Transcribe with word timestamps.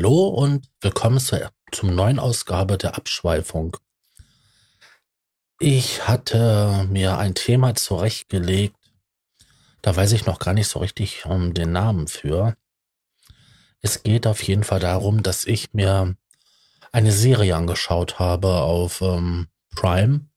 Hallo 0.00 0.28
und 0.28 0.66
willkommen 0.80 1.20
zur, 1.20 1.52
zum 1.72 1.94
neuen 1.94 2.18
Ausgabe 2.18 2.78
der 2.78 2.96
Abschweifung. 2.96 3.76
Ich 5.58 6.08
hatte 6.08 6.88
mir 6.88 7.18
ein 7.18 7.34
Thema 7.34 7.74
zurechtgelegt, 7.74 8.78
da 9.82 9.94
weiß 9.94 10.12
ich 10.12 10.24
noch 10.24 10.38
gar 10.38 10.54
nicht 10.54 10.68
so 10.68 10.78
richtig 10.78 11.26
um 11.26 11.52
den 11.52 11.72
Namen 11.72 12.08
für. 12.08 12.56
Es 13.82 14.02
geht 14.02 14.26
auf 14.26 14.42
jeden 14.42 14.64
Fall 14.64 14.80
darum, 14.80 15.22
dass 15.22 15.44
ich 15.44 15.74
mir 15.74 16.16
eine 16.92 17.12
Serie 17.12 17.54
angeschaut 17.54 18.18
habe 18.18 18.62
auf 18.62 19.02
ähm, 19.02 19.48
Prime 19.76 20.30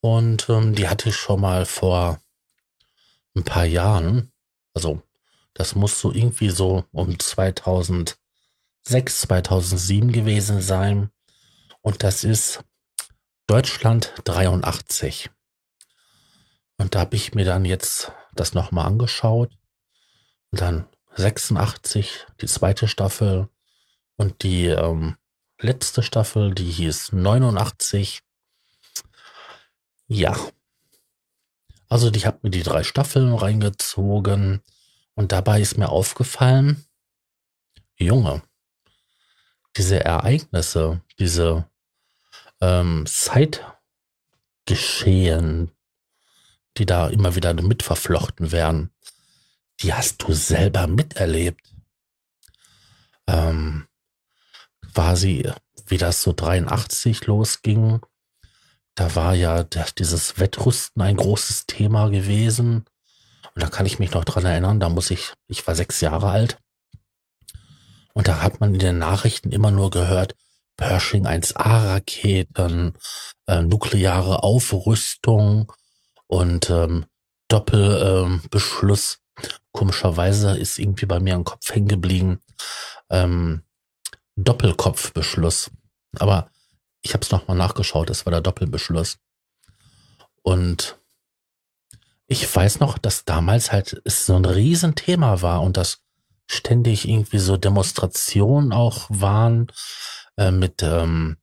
und 0.00 0.48
ähm, 0.48 0.74
die 0.74 0.88
hatte 0.88 1.10
ich 1.10 1.16
schon 1.16 1.42
mal 1.42 1.66
vor 1.66 2.18
ein 3.36 3.44
paar 3.44 3.66
Jahren, 3.66 4.32
also 4.72 5.02
das 5.52 5.74
muss 5.74 6.00
so 6.00 6.12
irgendwie 6.12 6.48
so 6.48 6.86
um 6.92 7.18
2000 7.18 8.16
2006, 8.84 9.20
2007 9.22 10.12
gewesen 10.12 10.60
sein. 10.60 11.10
Und 11.80 12.02
das 12.02 12.24
ist 12.24 12.62
Deutschland 13.46 14.12
83. 14.24 15.30
Und 16.76 16.94
da 16.94 17.00
habe 17.00 17.16
ich 17.16 17.34
mir 17.34 17.44
dann 17.44 17.64
jetzt 17.64 18.12
das 18.34 18.52
nochmal 18.54 18.86
angeschaut. 18.86 19.56
Und 20.50 20.60
dann 20.60 20.88
86, 21.16 22.26
die 22.40 22.46
zweite 22.46 22.88
Staffel. 22.88 23.48
Und 24.16 24.42
die 24.42 24.66
ähm, 24.66 25.16
letzte 25.58 26.02
Staffel, 26.02 26.54
die 26.54 26.70
hieß 26.70 27.12
89. 27.12 28.20
Ja. 30.08 30.36
Also 31.88 32.12
ich 32.12 32.26
habe 32.26 32.40
mir 32.42 32.50
die 32.50 32.62
drei 32.62 32.82
Staffeln 32.82 33.32
reingezogen. 33.34 34.62
Und 35.14 35.32
dabei 35.32 35.60
ist 35.60 35.78
mir 35.78 35.88
aufgefallen, 35.88 36.84
Junge, 37.96 38.42
diese 39.76 40.04
Ereignisse, 40.04 41.00
diese 41.18 41.68
ähm, 42.60 43.06
Zeitgeschehen, 43.06 45.70
die 46.76 46.86
da 46.86 47.08
immer 47.08 47.36
wieder 47.36 47.54
mitverflochten 47.54 48.52
werden, 48.52 48.90
die 49.80 49.92
hast 49.92 50.22
du 50.22 50.32
selber 50.32 50.86
miterlebt. 50.86 51.60
Ähm, 53.26 53.88
quasi, 54.92 55.50
wie 55.86 55.98
das 55.98 56.22
so 56.22 56.32
83 56.32 57.26
losging, 57.26 58.00
da 58.94 59.14
war 59.16 59.34
ja 59.34 59.64
dieses 59.64 60.38
Wettrüsten 60.38 61.02
ein 61.02 61.16
großes 61.16 61.66
Thema 61.66 62.10
gewesen. 62.10 62.84
Und 63.54 63.62
da 63.62 63.68
kann 63.68 63.86
ich 63.86 63.98
mich 63.98 64.12
noch 64.12 64.24
dran 64.24 64.44
erinnern, 64.44 64.80
da 64.80 64.88
muss 64.88 65.10
ich, 65.10 65.32
ich 65.48 65.66
war 65.66 65.74
sechs 65.74 66.00
Jahre 66.00 66.30
alt. 66.30 66.58
Und 68.14 68.28
da 68.28 68.40
hat 68.42 68.60
man 68.60 68.72
in 68.72 68.80
den 68.80 68.98
Nachrichten 68.98 69.52
immer 69.52 69.70
nur 69.70 69.90
gehört, 69.90 70.34
Pershing 70.76 71.26
1A-Raketen, 71.26 72.94
äh, 73.46 73.62
nukleare 73.62 74.42
Aufrüstung 74.42 75.72
und 76.26 76.70
ähm, 76.70 77.06
Doppelbeschluss. 77.48 79.14
Ähm, 79.14 79.20
Komischerweise 79.72 80.56
ist 80.56 80.78
irgendwie 80.78 81.06
bei 81.06 81.18
mir 81.18 81.34
im 81.34 81.44
Kopf 81.44 81.74
hängen 81.74 81.88
geblieben. 81.88 82.40
Ähm, 83.10 83.62
Doppelkopfbeschluss. 84.36 85.70
Aber 86.18 86.50
ich 87.02 87.12
habe 87.12 87.22
es 87.22 87.30
nochmal 87.30 87.56
nachgeschaut, 87.56 88.10
es 88.10 88.24
war 88.24 88.30
der 88.30 88.40
Doppelbeschluss. 88.40 89.18
Und 90.42 90.98
ich 92.26 92.54
weiß 92.54 92.80
noch, 92.80 92.98
dass 92.98 93.24
damals 93.24 93.72
halt 93.72 94.00
es 94.04 94.26
so 94.26 94.36
ein 94.36 94.44
Riesenthema 94.44 95.42
war 95.42 95.62
und 95.62 95.76
das 95.76 96.03
ständig 96.46 97.08
irgendwie 97.08 97.38
so 97.38 97.56
Demonstrationen 97.56 98.72
auch 98.72 99.06
waren 99.08 99.68
äh, 100.36 100.50
mit 100.50 100.82
ähm, 100.82 101.36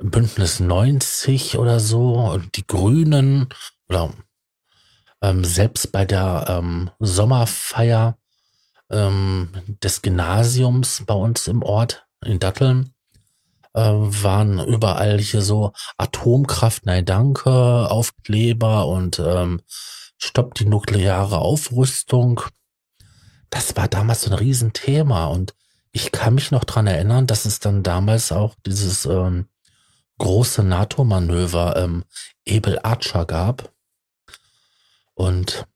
Bündnis 0.00 0.60
90 0.60 1.58
oder 1.58 1.80
so 1.80 2.14
und 2.14 2.56
die 2.56 2.66
Grünen 2.66 3.48
oder 3.88 4.12
ähm, 5.22 5.44
selbst 5.44 5.92
bei 5.92 6.04
der 6.04 6.46
ähm, 6.48 6.90
Sommerfeier 6.98 8.18
ähm, 8.90 9.50
des 9.82 10.02
Gymnasiums 10.02 11.02
bei 11.06 11.14
uns 11.14 11.48
im 11.48 11.62
Ort 11.62 12.06
in 12.24 12.38
Datteln 12.38 12.94
äh, 13.74 13.80
waren 13.80 14.58
überall 14.66 15.18
hier 15.18 15.42
so 15.42 15.72
Atomkraft, 15.96 16.86
nein 16.86 17.04
danke, 17.04 17.50
Aufkleber 17.90 18.86
und 18.86 19.18
ähm, 19.18 19.60
stoppt 20.18 20.60
die 20.60 20.66
nukleare 20.66 21.38
Aufrüstung 21.38 22.40
das 23.50 23.76
war 23.76 23.88
damals 23.88 24.22
so 24.22 24.30
ein 24.30 24.38
Riesenthema 24.38 25.26
und 25.26 25.54
ich 25.92 26.12
kann 26.12 26.34
mich 26.34 26.50
noch 26.50 26.64
dran 26.64 26.86
erinnern, 26.86 27.26
dass 27.26 27.46
es 27.46 27.58
dann 27.58 27.82
damals 27.82 28.30
auch 28.30 28.54
dieses 28.66 29.06
ähm, 29.06 29.48
große 30.18 30.62
NATO-Manöver 30.62 31.76
ähm, 31.76 32.04
Ebel 32.44 32.78
Archer 32.82 33.24
gab. 33.24 33.72
Und 35.14 35.66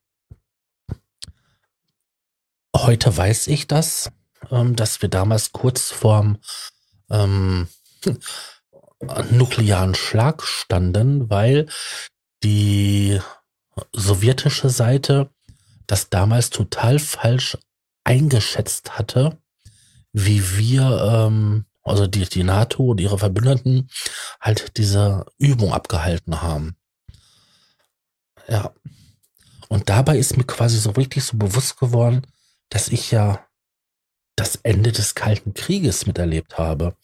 heute 2.75 3.15
weiß 3.15 3.47
ich 3.47 3.67
das, 3.67 4.11
ähm, 4.51 4.75
dass 4.75 5.01
wir 5.01 5.09
damals 5.09 5.51
kurz 5.51 5.89
vorm 5.89 6.37
ähm, 7.09 7.67
nuklearen 9.31 9.95
Schlag 9.95 10.43
standen, 10.43 11.29
weil 11.29 11.67
die 12.43 13.19
sowjetische 13.93 14.69
Seite 14.69 15.31
das 15.91 16.09
damals 16.09 16.49
total 16.49 16.99
falsch 16.99 17.57
eingeschätzt 18.05 18.97
hatte, 18.97 19.37
wie 20.13 20.57
wir, 20.57 21.27
ähm, 21.27 21.65
also 21.83 22.07
die, 22.07 22.23
die 22.23 22.45
NATO 22.45 22.91
und 22.91 23.01
ihre 23.01 23.19
Verbündeten, 23.19 23.89
halt 24.39 24.77
diese 24.77 25.25
Übung 25.37 25.73
abgehalten 25.73 26.41
haben. 26.41 26.77
Ja. 28.47 28.73
Und 29.67 29.89
dabei 29.89 30.17
ist 30.17 30.37
mir 30.37 30.45
quasi 30.45 30.77
so 30.77 30.91
richtig 30.91 31.25
so 31.25 31.35
bewusst 31.35 31.77
geworden, 31.77 32.25
dass 32.69 32.87
ich 32.87 33.11
ja 33.11 33.45
das 34.37 34.55
Ende 34.63 34.93
des 34.93 35.13
Kalten 35.13 35.53
Krieges 35.53 36.05
miterlebt 36.05 36.57
habe. 36.57 36.95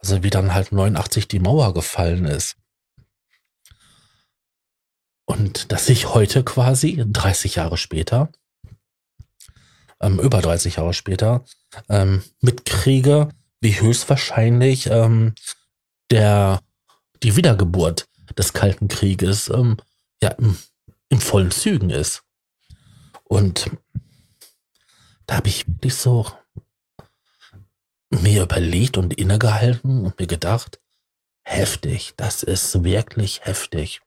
Also 0.00 0.24
wie 0.24 0.30
dann 0.30 0.52
halt 0.52 0.72
89 0.72 1.28
die 1.28 1.38
Mauer 1.38 1.74
gefallen 1.74 2.24
ist. 2.24 2.56
Und 5.30 5.70
dass 5.70 5.88
ich 5.88 6.12
heute 6.12 6.42
quasi, 6.42 7.04
30 7.06 7.54
Jahre 7.54 7.76
später, 7.76 8.32
ähm, 10.00 10.18
über 10.18 10.42
30 10.42 10.74
Jahre 10.74 10.92
später, 10.92 11.44
ähm, 11.88 12.24
mitkriege, 12.40 13.28
wie 13.60 13.80
höchstwahrscheinlich 13.80 14.88
ähm, 14.88 15.36
der, 16.10 16.58
die 17.22 17.36
Wiedergeburt 17.36 18.08
des 18.36 18.52
Kalten 18.54 18.88
Krieges 18.88 19.48
ähm, 19.50 19.76
ja, 20.20 20.30
im, 20.30 20.58
in 21.10 21.20
vollen 21.20 21.52
Zügen 21.52 21.90
ist. 21.90 22.24
Und 23.22 23.70
da 25.26 25.36
habe 25.36 25.48
ich 25.48 25.64
wirklich 25.68 25.94
so 25.94 26.26
mir 28.10 28.42
überlegt 28.42 28.98
und 28.98 29.14
innegehalten 29.14 30.06
und 30.06 30.18
mir 30.18 30.26
gedacht, 30.26 30.80
heftig, 31.42 32.14
das 32.16 32.42
ist 32.42 32.82
wirklich 32.82 33.42
heftig. 33.44 34.00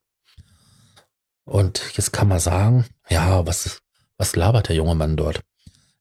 Und 1.45 1.81
jetzt 1.95 2.13
kann 2.13 2.27
man 2.27 2.39
sagen, 2.39 2.85
ja, 3.09 3.45
was, 3.45 3.81
was 4.17 4.35
labert 4.35 4.69
der 4.69 4.75
junge 4.75 4.95
Mann 4.95 5.17
dort? 5.17 5.41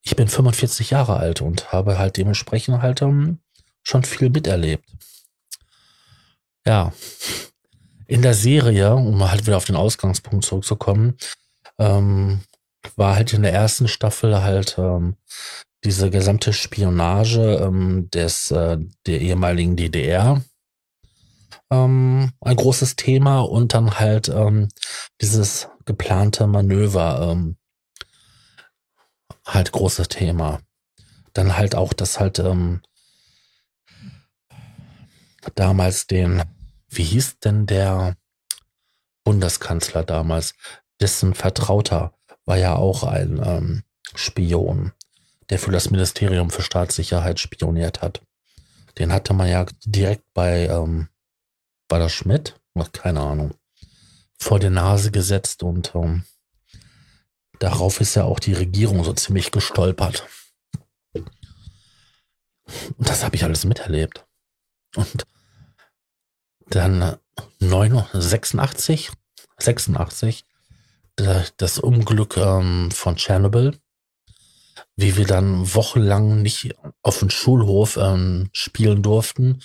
Ich 0.03 0.16
bin 0.16 0.28
45 0.28 0.91
Jahre 0.91 1.16
alt 1.16 1.41
und 1.41 1.72
habe 1.72 1.98
halt 1.98 2.16
dementsprechend 2.16 2.82
halt 2.82 3.02
um, 3.02 3.08
ähm, 3.08 3.38
schon 3.82 4.05
viel 4.05 4.31
miterlebt. 4.31 4.84
Ja, 6.66 6.93
in 8.06 8.22
der 8.22 8.34
Serie, 8.34 8.94
um 8.94 9.31
halt 9.31 9.46
wieder 9.46 9.56
auf 9.56 9.64
den 9.64 9.76
Ausgangspunkt 9.76 10.44
zurückzukommen, 10.44 11.16
ähm, 11.78 12.40
war 12.96 13.16
halt 13.16 13.32
in 13.32 13.43
der 13.43 13.52
ersten 13.52 13.88
Staffel 13.88 14.43
halt 14.43 14.76
ähm, 14.78 15.16
diese 15.84 16.11
gesamte 16.11 16.52
Spionage 16.52 17.56
ähm, 17.62 18.08
des 18.11 18.50
äh, 18.50 18.78
der 19.06 19.20
ehemaligen 19.20 19.76
DDR 19.76 20.43
ähm, 21.72 22.32
ein 22.40 22.56
großes 22.56 22.96
Thema 22.96 23.40
und 23.40 23.72
dann 23.74 23.98
halt 23.98 24.28
ähm, 24.28 24.69
dieses 25.20 25.69
geplante 25.86 26.46
Manöver 26.46 27.30
ähm, 27.32 27.56
halt 29.46 29.72
großes 29.72 30.08
Thema. 30.08 30.60
Dann 31.32 31.56
halt 31.56 31.74
auch, 31.74 31.94
dass 31.94 32.20
halt 32.20 32.38
ähm, 32.38 32.82
damals 35.54 36.06
den, 36.06 36.42
wie 36.88 37.04
hieß 37.04 37.38
denn 37.40 37.66
der 37.66 38.16
Bundeskanzler 39.25 40.04
damals, 40.04 40.54
dessen 41.00 41.34
Vertrauter 41.34 42.14
war 42.44 42.58
ja 42.58 42.76
auch 42.76 43.02
ein 43.04 43.40
ähm, 43.44 43.82
Spion, 44.14 44.92
der 45.48 45.58
für 45.58 45.72
das 45.72 45.90
Ministerium 45.90 46.50
für 46.50 46.62
Staatssicherheit 46.62 47.40
spioniert 47.40 48.02
hat. 48.02 48.20
Den 48.98 49.12
hatte 49.12 49.32
man 49.32 49.48
ja 49.48 49.64
direkt 49.86 50.25
bei 50.34 50.66
ähm, 50.66 51.08
war 51.92 51.98
das 51.98 52.12
Schmidt? 52.12 52.58
Ach, 52.74 52.90
keine 52.90 53.20
Ahnung. 53.20 53.52
Vor 54.38 54.58
die 54.58 54.70
Nase 54.70 55.10
gesetzt 55.10 55.62
und 55.62 55.94
ähm, 55.94 56.24
darauf 57.58 58.00
ist 58.00 58.14
ja 58.14 58.24
auch 58.24 58.40
die 58.40 58.54
Regierung 58.54 59.04
so 59.04 59.12
ziemlich 59.12 59.50
gestolpert. 59.50 60.26
Und 61.12 61.28
das 62.96 63.22
habe 63.22 63.36
ich 63.36 63.44
alles 63.44 63.66
miterlebt. 63.66 64.24
Und 64.96 65.26
dann 66.70 67.18
86, 67.60 69.10
86, 69.58 70.46
das 71.58 71.78
Unglück 71.78 72.38
ähm, 72.38 72.90
von 72.90 73.16
Tschernobyl, 73.16 73.78
wie 74.96 75.18
wir 75.18 75.26
dann 75.26 75.74
wochenlang 75.74 76.40
nicht 76.40 76.74
auf 77.02 77.18
dem 77.18 77.28
Schulhof 77.28 77.98
ähm, 77.98 78.48
spielen 78.54 79.02
durften, 79.02 79.62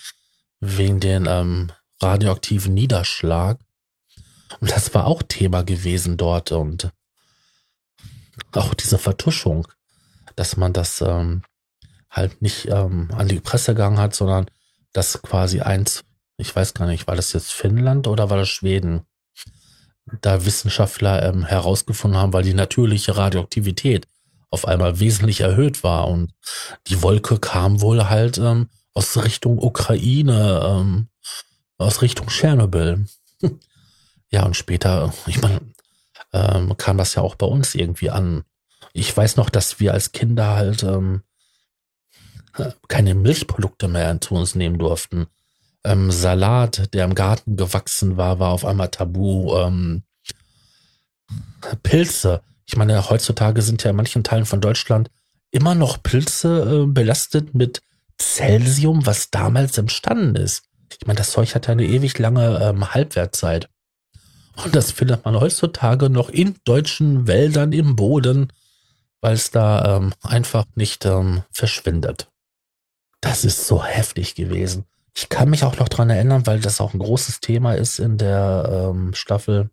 wegen 0.60 1.00
den 1.00 1.26
ähm, 1.26 1.72
radioaktiven 2.02 2.74
Niederschlag. 2.74 3.60
Und 4.60 4.72
das 4.72 4.94
war 4.94 5.08
auch 5.08 5.24
Thema 5.24 5.64
gewesen 5.64 6.18
dort 6.18 6.52
und 6.52 6.92
auch 8.54 8.74
diese 8.74 8.98
Vertuschung, 8.98 9.68
dass 10.36 10.58
man 10.58 10.74
das 10.74 11.02
ähm, 11.02 11.44
halt 12.10 12.42
nicht 12.42 12.68
ähm, 12.68 13.10
an 13.14 13.28
die 13.28 13.40
Presse 13.40 13.74
gegangen 13.74 13.98
hat, 14.00 14.16
sondern 14.16 14.48
dass 14.94 15.22
quasi 15.22 15.62
eins, 15.62 16.04
ich 16.38 16.56
weiß 16.56 16.74
gar 16.74 16.88
nicht, 16.88 17.08
war 17.08 17.16
das 17.16 17.34
jetzt 17.34 17.52
Finnland 17.52 18.08
oder 18.08 18.30
war 18.30 18.38
das 18.38 18.50
Schweden, 18.50 19.06
da 20.22 20.46
Wissenschaftler 20.46 21.24
ähm, 21.24 21.46
herausgefunden 21.46 22.20
haben, 22.20 22.34
weil 22.34 22.44
die 22.44 22.54
natürliche 22.54 23.18
Radioaktivität 23.18 24.08
auf 24.50 24.66
einmal 24.66 25.00
wesentlich 25.00 25.42
erhöht 25.42 25.84
war 25.84 26.08
und 26.08 26.32
die 26.88 27.02
Wolke 27.02 27.38
kam 27.40 27.82
wohl 27.82 28.10
halt 28.10 28.38
ähm, 28.38 28.70
aus 28.94 29.22
Richtung 29.24 29.60
Ukraine, 29.60 30.62
ähm, 30.64 31.10
aus 31.78 32.02
Richtung 32.02 32.28
Tschernobyl. 32.28 33.06
ja, 34.30 34.46
und 34.46 34.56
später, 34.56 35.14
ich 35.26 35.42
meine, 35.42 35.62
ähm, 36.34 36.76
kam 36.78 36.98
das 36.98 37.16
ja 37.16 37.22
auch 37.22 37.36
bei 37.36 37.46
uns 37.46 37.76
irgendwie 37.76 38.10
an. 38.10 38.44
Ich 38.94 39.16
weiß 39.16 39.36
noch, 39.36 39.50
dass 39.50 39.80
wir 39.80 39.94
als 39.94 40.12
Kinder 40.12 40.56
halt 40.56 40.84
ähm, 40.84 41.22
keine 42.88 43.16
Milchprodukte 43.16 43.88
mehr 43.88 44.20
zu 44.22 44.36
uns 44.36 44.56
nehmen 44.56 44.80
durften. 44.80 45.28
Ähm, 45.84 46.12
Salat, 46.12 46.94
der 46.94 47.06
im 47.06 47.16
Garten 47.16 47.56
gewachsen 47.56 48.18
war, 48.18 48.40
war 48.40 48.52
auf 48.52 48.66
einmal 48.66 48.90
tabu. 48.90 49.56
Ähm, 49.56 50.04
Pilze. 51.84 52.42
Ich 52.66 52.76
meine, 52.76 53.10
heutzutage 53.10 53.62
sind 53.62 53.84
ja 53.84 53.92
in 53.92 53.96
manchen 53.96 54.24
Teilen 54.24 54.46
von 54.46 54.62
Deutschland 54.62 55.10
immer 55.52 55.76
noch 55.76 56.02
Pilze 56.04 56.84
äh, 56.84 56.86
belastet 56.86 57.54
mit 57.54 57.82
Celsium, 58.20 59.06
was 59.06 59.30
damals 59.30 59.78
entstanden 59.78 60.36
ist. 60.36 60.64
Ich 60.90 61.06
meine, 61.06 61.18
das 61.18 61.32
Zeug 61.32 61.54
hat 61.56 61.68
ja 61.68 61.74
eine 61.74 61.86
ewig 61.86 62.18
lange 62.18 62.60
ähm, 62.62 62.94
Halbwertzeit. 62.94 63.70
Und 64.64 64.76
das 64.76 64.92
findet 64.92 65.24
man 65.26 65.40
heutzutage 65.40 66.10
noch 66.10 66.30
in 66.30 66.56
deutschen 66.66 67.28
Wäldern 67.28 67.74
im 67.74 67.96
Boden, 67.96 68.52
weil 69.22 69.34
es 69.34 69.52
da 69.52 69.98
ähm, 69.98 70.14
einfach 70.22 70.66
nicht 70.76 71.06
ähm, 71.06 71.44
verschwindet. 71.52 72.30
Das 73.22 73.44
ist 73.44 73.68
so 73.68 73.84
heftig 73.84 74.36
gewesen. 74.36 74.86
Ich 75.16 75.30
kann 75.30 75.50
mich 75.50 75.64
auch 75.64 75.78
noch 75.78 75.90
dran 75.90 76.10
erinnern, 76.10 76.46
weil 76.46 76.60
das 76.60 76.80
auch 76.80 76.94
ein 76.94 77.00
großes 77.00 77.40
Thema 77.40 77.74
ist 77.74 78.00
in 78.00 78.18
der 78.18 78.90
ähm, 78.92 79.14
Staffel, 79.14 79.70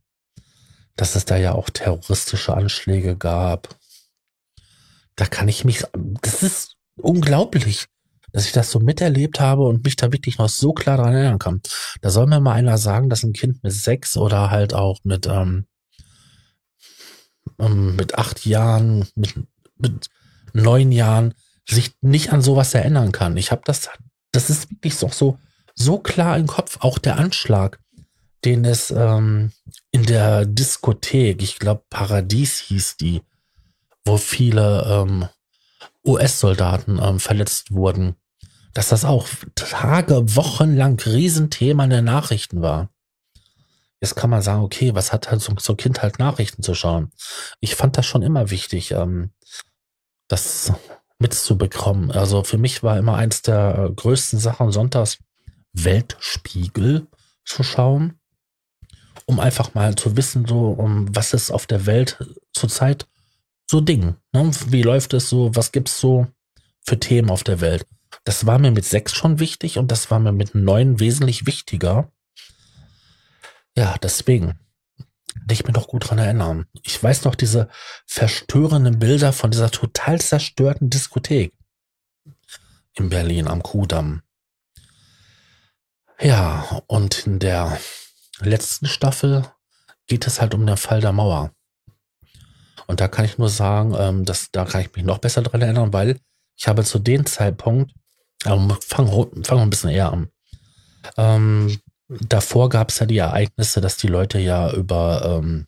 dass 0.96 1.16
es 1.16 1.24
da 1.24 1.36
ja 1.36 1.52
auch 1.52 1.70
terroristische 1.70 2.54
Anschläge 2.54 3.16
gab. 3.16 3.76
Da 5.16 5.26
kann 5.26 5.48
ich 5.48 5.64
mich, 5.64 5.84
das 6.22 6.42
ist 6.42 6.76
unglaublich 6.96 7.88
dass 8.32 8.46
ich 8.46 8.52
das 8.52 8.70
so 8.70 8.80
miterlebt 8.80 9.40
habe 9.40 9.62
und 9.62 9.84
mich 9.84 9.96
da 9.96 10.12
wirklich 10.12 10.38
noch 10.38 10.48
so 10.48 10.72
klar 10.72 10.96
daran 10.96 11.14
erinnern 11.14 11.38
kann. 11.38 11.60
Da 12.00 12.10
soll 12.10 12.26
mir 12.26 12.40
mal 12.40 12.54
einer 12.54 12.78
sagen, 12.78 13.08
dass 13.10 13.22
ein 13.22 13.32
Kind 13.32 13.62
mit 13.62 13.72
sechs 13.72 14.16
oder 14.16 14.50
halt 14.50 14.74
auch 14.74 14.98
mit, 15.04 15.26
ähm, 15.26 15.66
ähm, 17.58 17.96
mit 17.96 18.16
acht 18.16 18.46
Jahren, 18.46 19.06
mit, 19.14 19.34
mit 19.76 20.08
neun 20.52 20.92
Jahren 20.92 21.34
sich 21.68 21.92
nicht 22.00 22.32
an 22.32 22.42
sowas 22.42 22.74
erinnern 22.74 23.12
kann. 23.12 23.36
Ich 23.36 23.50
habe 23.50 23.62
das, 23.64 23.88
das 24.32 24.50
ist 24.50 24.70
wirklich 24.70 24.94
so, 24.94 25.08
so, 25.08 25.38
so 25.74 25.98
klar 25.98 26.36
im 26.36 26.46
Kopf, 26.46 26.78
auch 26.80 26.98
der 26.98 27.16
Anschlag, 27.16 27.78
den 28.44 28.64
es 28.64 28.90
ähm, 28.90 29.52
in 29.90 30.04
der 30.04 30.46
Diskothek, 30.46 31.42
ich 31.42 31.58
glaube 31.58 31.84
Paradies 31.90 32.58
hieß 32.60 32.96
die, 32.96 33.22
wo 34.04 34.16
viele 34.16 34.84
ähm, 34.88 35.28
US-Soldaten 36.04 36.98
ähm, 37.02 37.20
verletzt 37.20 37.72
wurden 37.72 38.16
dass 38.72 38.88
das 38.88 39.04
auch 39.04 39.28
Tage, 39.54 40.36
Wochen 40.36 40.76
lang 40.76 41.00
Riesenthema 41.00 41.84
in 41.84 41.90
den 41.90 42.04
Nachrichten 42.04 42.62
war. 42.62 42.90
Jetzt 44.00 44.16
kann 44.16 44.30
man 44.30 44.42
sagen, 44.42 44.62
okay, 44.62 44.94
was 44.94 45.12
hat 45.12 45.30
halt 45.30 45.42
so, 45.42 45.52
so 45.58 45.74
Kind 45.74 46.02
halt 46.02 46.18
Nachrichten 46.18 46.62
zu 46.62 46.74
schauen? 46.74 47.10
Ich 47.60 47.74
fand 47.74 47.98
das 47.98 48.06
schon 48.06 48.22
immer 48.22 48.50
wichtig, 48.50 48.92
ähm, 48.92 49.30
das 50.28 50.72
mitzubekommen. 51.18 52.10
Also 52.10 52.44
für 52.44 52.56
mich 52.56 52.82
war 52.82 52.96
immer 52.96 53.16
eins 53.16 53.42
der 53.42 53.90
größten 53.94 54.38
Sachen 54.38 54.72
sonntags 54.72 55.18
Weltspiegel 55.72 57.08
zu 57.44 57.62
schauen, 57.62 58.18
um 59.26 59.40
einfach 59.40 59.74
mal 59.74 59.94
zu 59.94 60.16
wissen, 60.16 60.46
so, 60.46 60.70
um 60.70 61.14
was 61.14 61.32
ist 61.34 61.50
auf 61.50 61.66
der 61.66 61.86
Welt 61.86 62.18
zurzeit 62.52 63.06
so 63.70 63.80
Ding. 63.80 64.16
Ne? 64.32 64.50
Wie 64.66 64.82
läuft 64.82 65.14
es 65.14 65.28
so? 65.28 65.54
Was 65.54 65.72
gibt's 65.72 66.00
so 66.00 66.26
für 66.82 66.98
Themen 66.98 67.30
auf 67.30 67.44
der 67.44 67.60
Welt? 67.60 67.86
Das 68.24 68.44
war 68.46 68.58
mir 68.58 68.72
mit 68.72 68.84
sechs 68.84 69.14
schon 69.14 69.38
wichtig 69.38 69.78
und 69.78 69.92
das 69.92 70.10
war 70.10 70.18
mir 70.18 70.32
mit 70.32 70.54
neun 70.54 70.98
wesentlich 70.98 71.46
wichtiger. 71.46 72.10
Ja, 73.76 73.96
deswegen 74.02 74.58
kann 75.34 75.46
ich 75.50 75.64
mir 75.64 75.72
doch 75.72 75.86
gut 75.86 76.10
dran 76.10 76.18
erinnern. 76.18 76.66
Ich 76.82 77.00
weiß 77.02 77.24
noch 77.24 77.34
diese 77.34 77.68
verstörenden 78.06 78.98
Bilder 78.98 79.32
von 79.32 79.50
dieser 79.50 79.70
total 79.70 80.20
zerstörten 80.20 80.90
Diskothek 80.90 81.52
in 82.94 83.08
Berlin 83.08 83.46
am 83.46 83.62
Kudamm. 83.62 84.22
Ja, 86.20 86.82
und 86.86 87.26
in 87.26 87.38
der 87.38 87.78
letzten 88.48 88.86
Staffel 88.86 89.44
geht 90.06 90.26
es 90.26 90.40
halt 90.40 90.54
um 90.54 90.66
den 90.66 90.76
Fall 90.76 91.00
der 91.00 91.12
Mauer. 91.12 91.52
Und 92.86 93.00
da 93.00 93.08
kann 93.08 93.24
ich 93.24 93.38
nur 93.38 93.48
sagen, 93.48 93.94
ähm, 93.98 94.24
dass, 94.24 94.50
da 94.50 94.64
kann 94.64 94.80
ich 94.80 94.94
mich 94.94 95.04
noch 95.04 95.18
besser 95.18 95.42
dran 95.42 95.62
erinnern, 95.62 95.92
weil 95.92 96.18
ich 96.56 96.66
habe 96.66 96.84
zu 96.84 96.98
dem 96.98 97.26
Zeitpunkt 97.26 97.92
aber 98.44 98.78
fangen 98.80 99.44
fang 99.44 99.58
wir 99.58 99.62
ein 99.62 99.70
bisschen 99.70 99.90
eher 99.90 100.12
an. 100.12 100.28
Ähm, 101.16 101.78
davor 102.08 102.68
gab 102.68 102.90
es 102.90 102.98
ja 102.98 103.06
die 103.06 103.18
Ereignisse, 103.18 103.80
dass 103.80 103.96
die 103.96 104.08
Leute 104.08 104.38
ja 104.38 104.72
über, 104.72 105.22
ähm, 105.24 105.66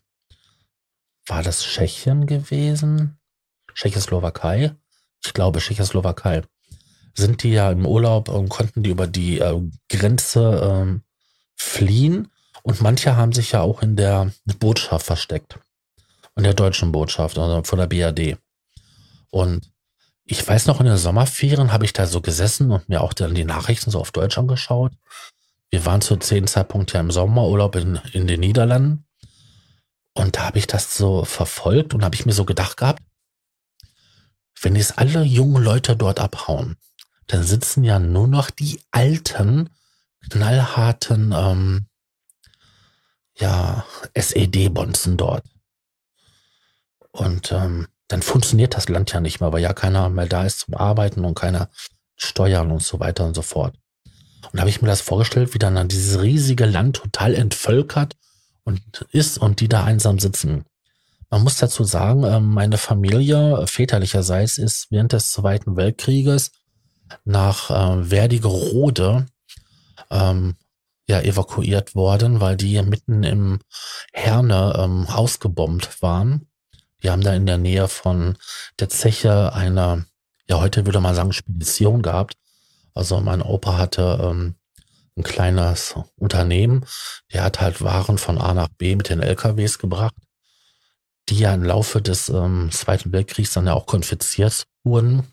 war 1.27 1.43
das 1.43 1.63
Tschechien 1.63 2.25
gewesen? 2.25 3.19
Tschechoslowakei? 3.73 4.75
Ich 5.23 5.33
glaube 5.33 5.59
Tschechoslowakei. 5.59 6.43
Sind 7.15 7.43
die 7.43 7.51
ja 7.51 7.71
im 7.71 7.85
Urlaub 7.85 8.29
und 8.29 8.49
konnten 8.49 8.83
die 8.83 8.89
über 8.89 9.07
die 9.07 9.39
äh, 9.39 9.61
Grenze 9.89 10.61
ähm, 10.63 11.03
fliehen. 11.55 12.27
Und 12.63 12.81
manche 12.81 13.15
haben 13.15 13.33
sich 13.33 13.51
ja 13.51 13.61
auch 13.61 13.81
in 13.81 13.95
der 13.95 14.31
Botschaft 14.59 15.05
versteckt. 15.05 15.59
In 16.35 16.43
der 16.43 16.53
deutschen 16.53 16.91
Botschaft, 16.91 17.37
also 17.37 17.61
von 17.63 17.79
der 17.79 17.87
BRD. 17.87 18.37
Und 19.29 19.69
ich 20.25 20.47
weiß 20.47 20.67
noch, 20.67 20.79
in 20.79 20.85
den 20.85 20.97
Sommerferien 20.97 21.71
habe 21.71 21.85
ich 21.85 21.93
da 21.93 22.07
so 22.07 22.21
gesessen 22.21 22.71
und 22.71 22.87
mir 22.87 23.01
auch 23.01 23.13
dann 23.13 23.35
die 23.35 23.43
Nachrichten 23.43 23.91
so 23.91 23.99
auf 23.99 24.11
Deutsch 24.11 24.37
angeschaut. 24.37 24.93
Wir 25.69 25.85
waren 25.85 26.01
zu 26.01 26.15
zehn 26.17 26.47
Zeitpunkt 26.47 26.93
ja 26.93 27.01
im 27.01 27.11
Sommerurlaub 27.11 27.75
in, 27.75 27.99
in 28.13 28.27
den 28.27 28.39
Niederlanden. 28.39 29.05
Und 30.13 30.37
da 30.37 30.45
habe 30.45 30.59
ich 30.59 30.67
das 30.67 30.95
so 30.95 31.25
verfolgt 31.25 31.93
und 31.93 32.03
habe 32.03 32.15
ich 32.15 32.25
mir 32.25 32.33
so 32.33 32.45
gedacht 32.45 32.77
gehabt, 32.77 33.03
wenn 34.61 34.75
jetzt 34.75 34.97
alle 34.97 35.23
jungen 35.23 35.61
Leute 35.61 35.95
dort 35.95 36.19
abhauen, 36.19 36.77
dann 37.27 37.43
sitzen 37.43 37.83
ja 37.83 37.99
nur 37.99 38.27
noch 38.27 38.49
die 38.49 38.79
alten, 38.91 39.69
knallharten, 40.29 41.33
ähm, 41.35 41.87
ja, 43.37 43.85
SED-Bonzen 44.13 45.17
dort. 45.17 45.43
Und 47.11 47.51
ähm, 47.51 47.87
dann 48.07 48.21
funktioniert 48.21 48.75
das 48.75 48.89
Land 48.89 49.13
ja 49.13 49.19
nicht 49.19 49.39
mehr, 49.39 49.51
weil 49.51 49.61
ja 49.61 49.73
keiner 49.73 50.09
mehr 50.09 50.27
da 50.27 50.45
ist 50.45 50.59
zum 50.59 50.75
Arbeiten 50.75 51.25
und 51.25 51.35
keiner 51.35 51.69
steuern 52.15 52.71
und 52.71 52.83
so 52.83 52.99
weiter 52.99 53.25
und 53.25 53.35
so 53.35 53.41
fort. 53.41 53.75
Und 54.43 54.55
da 54.55 54.61
habe 54.61 54.69
ich 54.69 54.81
mir 54.81 54.87
das 54.87 55.01
vorgestellt, 55.01 55.53
wie 55.53 55.59
dann 55.59 55.87
dieses 55.87 56.21
riesige 56.21 56.65
Land 56.65 56.97
total 56.97 57.33
entvölkert 57.33 58.15
und 58.63 58.81
ist 59.11 59.37
und 59.37 59.59
die 59.59 59.69
da 59.69 59.83
einsam 59.83 60.19
sitzen. 60.19 60.65
Man 61.29 61.43
muss 61.43 61.57
dazu 61.57 61.83
sagen, 61.83 62.23
ähm, 62.23 62.53
meine 62.53 62.77
Familie 62.77 63.65
väterlicherseits 63.65 64.59
ist 64.59 64.87
während 64.91 65.13
des 65.13 65.31
Zweiten 65.31 65.75
Weltkrieges 65.75 66.51
nach 67.25 67.71
äh, 67.71 68.11
Werdigerode 68.11 69.25
ähm, 70.11 70.55
ja 71.07 71.19
evakuiert 71.21 71.95
worden, 71.95 72.39
weil 72.39 72.55
die 72.55 72.81
mitten 72.81 73.23
im 73.23 73.59
Herne 74.13 74.75
ähm, 74.77 75.07
ausgebombt 75.07 76.01
waren. 76.01 76.47
Die 77.01 77.09
haben 77.09 77.21
da 77.23 77.33
in 77.33 77.45
der 77.45 77.57
Nähe 77.57 77.87
von 77.87 78.37
der 78.79 78.89
Zeche 78.89 79.53
eine, 79.53 80.05
ja 80.49 80.59
heute 80.59 80.85
würde 80.85 81.01
man 81.01 81.15
sagen, 81.15 81.33
Spedition 81.33 82.01
gehabt. 82.01 82.35
Also 82.93 83.19
mein 83.19 83.41
Opa 83.41 83.77
hatte 83.77 84.19
ähm, 84.21 84.55
ein 85.17 85.23
kleines 85.23 85.95
Unternehmen, 86.15 86.85
der 87.31 87.43
hat 87.43 87.61
halt 87.61 87.81
Waren 87.81 88.17
von 88.17 88.39
A 88.39 88.53
nach 88.53 88.69
B 88.69 88.95
mit 88.95 89.09
den 89.09 89.21
LKWs 89.21 89.77
gebracht, 89.77 90.15
die 91.29 91.37
ja 91.37 91.53
im 91.53 91.63
Laufe 91.63 92.01
des 92.01 92.29
ähm, 92.29 92.69
Zweiten 92.71 93.11
Weltkriegs 93.11 93.53
dann 93.53 93.67
ja 93.67 93.73
auch 93.73 93.85
konfisziert 93.85 94.65
wurden, 94.83 95.27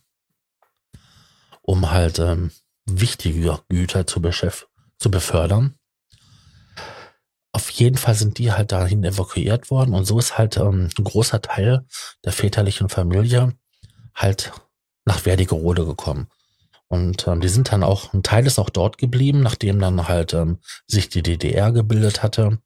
um 1.62 1.90
halt 1.90 2.18
ähm, 2.18 2.50
wichtige 2.86 3.60
Güter 3.68 4.06
zu, 4.06 4.20
zu 5.00 5.10
befördern. 5.10 5.74
Auf 7.52 7.70
jeden 7.70 7.96
Fall 7.96 8.14
sind 8.14 8.38
die 8.38 8.52
halt 8.52 8.70
dahin 8.70 9.02
evakuiert 9.02 9.70
worden 9.70 9.94
und 9.94 10.04
so 10.04 10.18
ist 10.18 10.38
halt 10.38 10.56
ähm, 10.56 10.88
ein 10.96 11.04
großer 11.04 11.42
Teil 11.42 11.84
der 12.24 12.32
väterlichen 12.32 12.88
Familie 12.88 13.54
halt 14.14 14.52
nach 15.04 15.24
Werdigerode 15.24 15.84
gekommen. 15.84 16.28
Und 16.86 17.26
ähm, 17.26 17.40
die 17.40 17.48
sind 17.48 17.72
dann 17.72 17.82
auch, 17.82 18.12
ein 18.12 18.22
Teil 18.22 18.46
ist 18.46 18.58
auch 18.58 18.70
dort 18.70 18.98
geblieben, 18.98 19.40
nachdem 19.40 19.80
dann 19.80 20.08
halt 20.08 20.34
ähm, 20.34 20.58
sich 20.86 21.08
die 21.08 21.22
DDR 21.22 21.72
gebildet 21.72 22.22
hatte. 22.22 22.58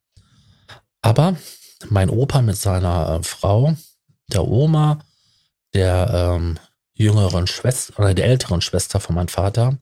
Aber 1.03 1.37
mein 1.89 2.11
Opa 2.11 2.43
mit 2.43 2.57
seiner 2.57 3.17
äh, 3.17 3.23
Frau, 3.23 3.75
der 4.33 4.47
Oma, 4.47 4.99
der 5.75 6.11
ähm, 6.37 6.59
jüngeren 6.95 7.47
Schwester 7.47 7.99
oder 7.99 8.15
der 8.15 8.27
älteren 8.27 8.61
Schwester 8.61 9.01
von 9.01 9.15
meinem 9.15 9.29
Vater, 9.29 9.79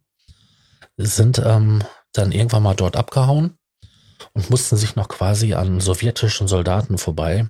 sind 0.96 1.40
ähm, 1.44 1.84
dann 2.12 2.32
irgendwann 2.32 2.62
mal 2.62 2.74
dort 2.74 2.96
abgehauen 2.96 3.58
und 4.32 4.50
mussten 4.50 4.76
sich 4.76 4.96
noch 4.96 5.08
quasi 5.08 5.54
an 5.54 5.80
sowjetischen 5.80 6.48
Soldaten 6.48 6.98
vorbei 6.98 7.48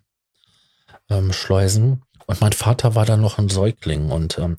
ähm, 1.11 1.33
schleusen. 1.33 2.02
Und 2.26 2.40
mein 2.40 2.52
Vater 2.52 2.95
war 2.95 3.04
dann 3.04 3.21
noch 3.21 3.38
ein 3.38 3.49
Säugling. 3.49 4.11
Und 4.11 4.38
ähm, 4.38 4.57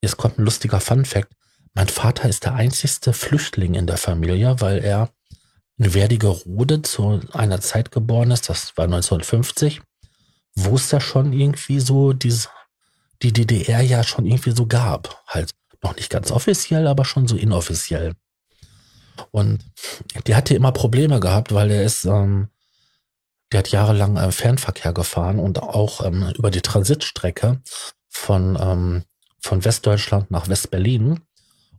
jetzt 0.00 0.16
kommt 0.16 0.38
ein 0.38 0.44
lustiger 0.44 0.80
Fun 0.80 1.04
Fact. 1.04 1.32
Mein 1.74 1.88
Vater 1.88 2.28
ist 2.28 2.44
der 2.44 2.54
einzigste 2.54 3.12
Flüchtling 3.12 3.74
in 3.74 3.86
der 3.86 3.96
Familie, 3.96 4.60
weil 4.60 4.78
er 4.78 5.10
in 5.76 5.92
Werdigerode 5.92 6.82
zu 6.82 7.20
einer 7.32 7.60
Zeit 7.60 7.90
geboren 7.90 8.30
ist, 8.30 8.48
das 8.48 8.76
war 8.76 8.84
1950, 8.84 9.82
wo 10.54 10.76
es 10.76 10.90
ja 10.92 11.00
schon 11.00 11.32
irgendwie 11.32 11.80
so 11.80 12.12
diese, 12.12 12.48
die 13.22 13.32
DDR 13.32 13.80
ja 13.80 14.04
schon 14.04 14.24
irgendwie 14.24 14.52
so 14.52 14.66
gab. 14.66 15.24
Halt 15.26 15.50
noch 15.82 15.96
nicht 15.96 16.10
ganz 16.10 16.30
offiziell, 16.30 16.86
aber 16.86 17.04
schon 17.04 17.26
so 17.26 17.36
inoffiziell. 17.36 18.12
Und 19.30 19.64
der 20.26 20.36
hatte 20.36 20.54
immer 20.54 20.72
Probleme 20.72 21.20
gehabt, 21.20 21.52
weil 21.52 21.70
er 21.70 21.84
ist, 21.84 22.04
ähm, 22.04 22.48
der 23.52 23.60
hat 23.60 23.70
jahrelang 23.70 24.16
äh, 24.16 24.32
Fernverkehr 24.32 24.92
gefahren 24.92 25.38
und 25.38 25.62
auch 25.62 26.04
ähm, 26.04 26.32
über 26.36 26.50
die 26.50 26.62
Transitstrecke 26.62 27.60
von, 28.08 28.58
ähm, 28.60 29.04
von 29.40 29.64
Westdeutschland 29.64 30.30
nach 30.30 30.48
Westberlin 30.48 31.20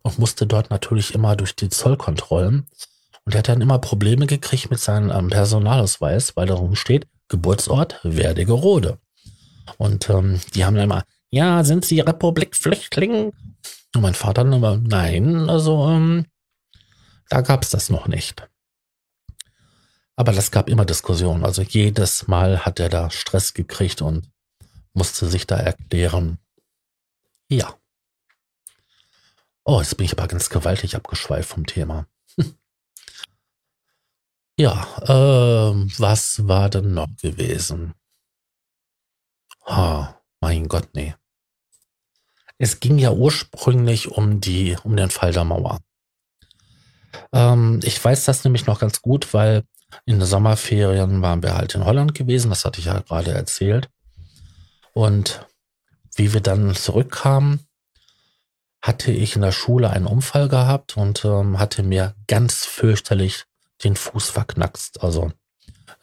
und 0.03 0.19
musste 0.19 0.45
dort 0.47 0.69
natürlich 0.69 1.13
immer 1.13 1.35
durch 1.35 1.55
die 1.55 1.69
Zollkontrollen. 1.69 2.67
Und 3.25 3.33
er 3.33 3.39
hat 3.39 3.49
dann 3.49 3.61
immer 3.61 3.79
Probleme 3.79 4.27
gekriegt 4.27 4.69
mit 4.69 4.79
seinem 4.79 5.09
ähm, 5.09 5.29
Personalausweis, 5.29 6.35
weil 6.37 6.45
darum 6.45 6.75
steht, 6.75 7.07
Geburtsort 7.27 7.99
Werdigerode. 8.03 8.99
Und 9.77 10.09
ähm, 10.09 10.39
die 10.53 10.63
haben 10.63 10.75
dann 10.75 10.83
immer, 10.83 11.03
ja, 11.31 11.63
sind 11.63 11.85
Sie 11.85 11.99
Republikflüchtling? 11.99 13.33
Und 13.95 14.01
mein 14.01 14.13
Vater 14.13 14.43
dann 14.43 14.53
immer, 14.53 14.77
nein, 14.77 15.49
also 15.49 15.87
ähm, 15.89 16.25
da 17.29 17.41
gab's 17.41 17.69
das 17.69 17.89
noch 17.89 18.07
nicht. 18.07 18.47
Aber 20.15 20.31
das 20.31 20.51
gab 20.51 20.69
immer 20.69 20.85
Diskussionen. 20.85 21.43
Also 21.43 21.61
jedes 21.61 22.27
Mal 22.27 22.65
hat 22.65 22.79
er 22.79 22.89
da 22.89 23.11
Stress 23.11 23.53
gekriegt 23.53 24.01
und 24.01 24.31
musste 24.93 25.27
sich 25.27 25.45
da 25.45 25.57
erklären. 25.57 26.39
Ja. 27.49 27.77
Oh, 29.65 29.81
jetzt 29.81 29.97
bin 29.97 30.05
ich 30.05 30.13
aber 30.13 30.27
ganz 30.27 30.49
gewaltig 30.49 30.95
abgeschweift 30.95 31.49
vom 31.49 31.65
Thema. 31.65 32.07
ja, 34.57 34.87
ähm, 35.07 35.91
was 35.97 36.47
war 36.47 36.69
denn 36.69 36.93
noch 36.93 37.09
gewesen? 37.21 37.93
Ha, 39.65 40.21
mein 40.39 40.67
Gott, 40.67 40.89
nee. 40.93 41.15
Es 42.57 42.79
ging 42.79 42.99
ja 42.99 43.11
ursprünglich 43.11 44.09
um 44.09 44.39
die, 44.39 44.77
um 44.83 44.95
den 44.95 45.09
Fall 45.09 45.33
der 45.33 45.43
Mauer. 45.43 45.81
Ähm, 47.33 47.79
ich 47.83 48.03
weiß 48.03 48.25
das 48.25 48.43
nämlich 48.43 48.65
noch 48.65 48.79
ganz 48.79 49.01
gut, 49.01 49.33
weil 49.33 49.63
in 50.05 50.19
den 50.19 50.27
Sommerferien 50.27 51.21
waren 51.21 51.43
wir 51.43 51.55
halt 51.55 51.75
in 51.75 51.85
Holland 51.85 52.13
gewesen, 52.13 52.49
das 52.49 52.65
hatte 52.65 52.79
ich 52.79 52.85
ja 52.85 52.99
gerade 52.99 53.31
erzählt. 53.31 53.89
Und 54.93 55.45
wie 56.15 56.33
wir 56.33 56.41
dann 56.41 56.75
zurückkamen, 56.75 57.59
hatte 58.81 59.11
ich 59.11 59.35
in 59.35 59.41
der 59.41 59.51
Schule 59.51 59.89
einen 59.89 60.05
Unfall 60.05 60.47
gehabt 60.47 60.95
und 60.95 61.25
ähm, 61.25 61.59
hatte 61.59 61.81
mir 61.83 62.15
ganz 62.27 62.65
fürchterlich 62.65 63.45
den 63.83 63.95
Fuß 63.95 64.29
verknackst. 64.29 65.03
Also 65.03 65.31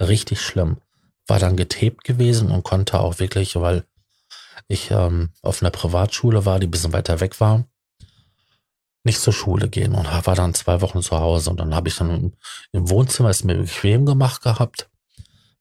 richtig 0.01 0.41
schlimm. 0.41 0.79
War 1.27 1.39
dann 1.39 1.57
getebt 1.57 2.05
gewesen 2.05 2.51
und 2.51 2.65
konnte 2.65 2.99
auch 2.99 3.21
wirklich, 3.21 3.57
weil 3.57 3.85
ich 4.69 4.91
ähm, 4.91 5.31
auf 5.43 5.63
einer 5.63 5.71
Privatschule 5.71 6.45
war, 6.45 6.59
die 6.59 6.67
ein 6.67 6.71
bisschen 6.71 6.93
weiter 6.93 7.21
weg 7.21 7.41
war, 7.41 7.65
nicht 9.05 9.21
zur 9.21 9.33
Schule 9.33 9.69
gehen 9.69 9.95
und 9.95 10.07
war 10.27 10.35
dann 10.35 10.55
zwei 10.55 10.81
Wochen 10.81 11.03
zu 11.03 11.19
Hause. 11.19 11.51
Und 11.51 11.59
dann 11.59 11.75
habe 11.75 11.89
ich 11.89 11.97
dann 11.97 12.33
im 12.73 12.91
Wohnzimmer 12.91 13.31
es 13.31 13.45
mir 13.45 13.57
bequem 13.57 14.07
gemacht 14.07 14.43
gehabt. 14.43 14.89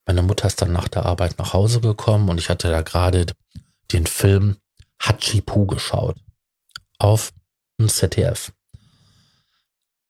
Meine 0.06 0.22
Mutter 0.22 0.46
ist 0.46 0.60
dann 0.62 0.72
nach 0.72 0.88
der 0.88 1.06
Arbeit 1.06 1.38
nach 1.38 1.52
Hause 1.52 1.80
gekommen 1.80 2.28
und 2.28 2.38
ich 2.38 2.48
hatte 2.48 2.70
da 2.70 2.82
gerade 2.82 3.26
den 3.92 4.06
Film 4.06 4.56
Hachipu 5.00 5.66
geschaut 5.66 6.16
auf 6.98 7.32
ein 7.78 7.88
ZDF. 7.88 8.52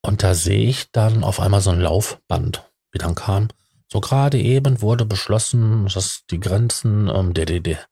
Und 0.02 0.22
da 0.22 0.34
sehe 0.34 0.68
ich 0.68 0.90
dann 0.92 1.24
auf 1.24 1.40
einmal 1.40 1.60
so 1.60 1.70
ein 1.70 1.80
Laufband, 1.80 2.68
wie 2.90 2.98
dann 2.98 3.14
kam. 3.14 3.48
So 3.90 4.00
gerade 4.00 4.38
eben 4.40 4.80
wurde 4.80 5.04
beschlossen, 5.04 5.86
dass 5.86 6.22
die 6.30 6.40
Grenzen 6.40 7.08
ähm, 7.08 7.34
der 7.34 7.46
DDR, 7.46 7.84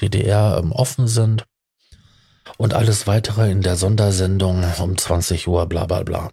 DDR 0.00 0.58
ähm, 0.58 0.72
offen 0.72 1.08
sind 1.08 1.46
und 2.58 2.74
alles 2.74 3.06
weitere 3.06 3.50
in 3.50 3.62
der 3.62 3.76
Sondersendung 3.76 4.64
um 4.78 4.96
20 4.98 5.48
Uhr, 5.48 5.66
bla 5.66 5.86
bla 5.86 6.02
bla. 6.02 6.26
Und 6.26 6.32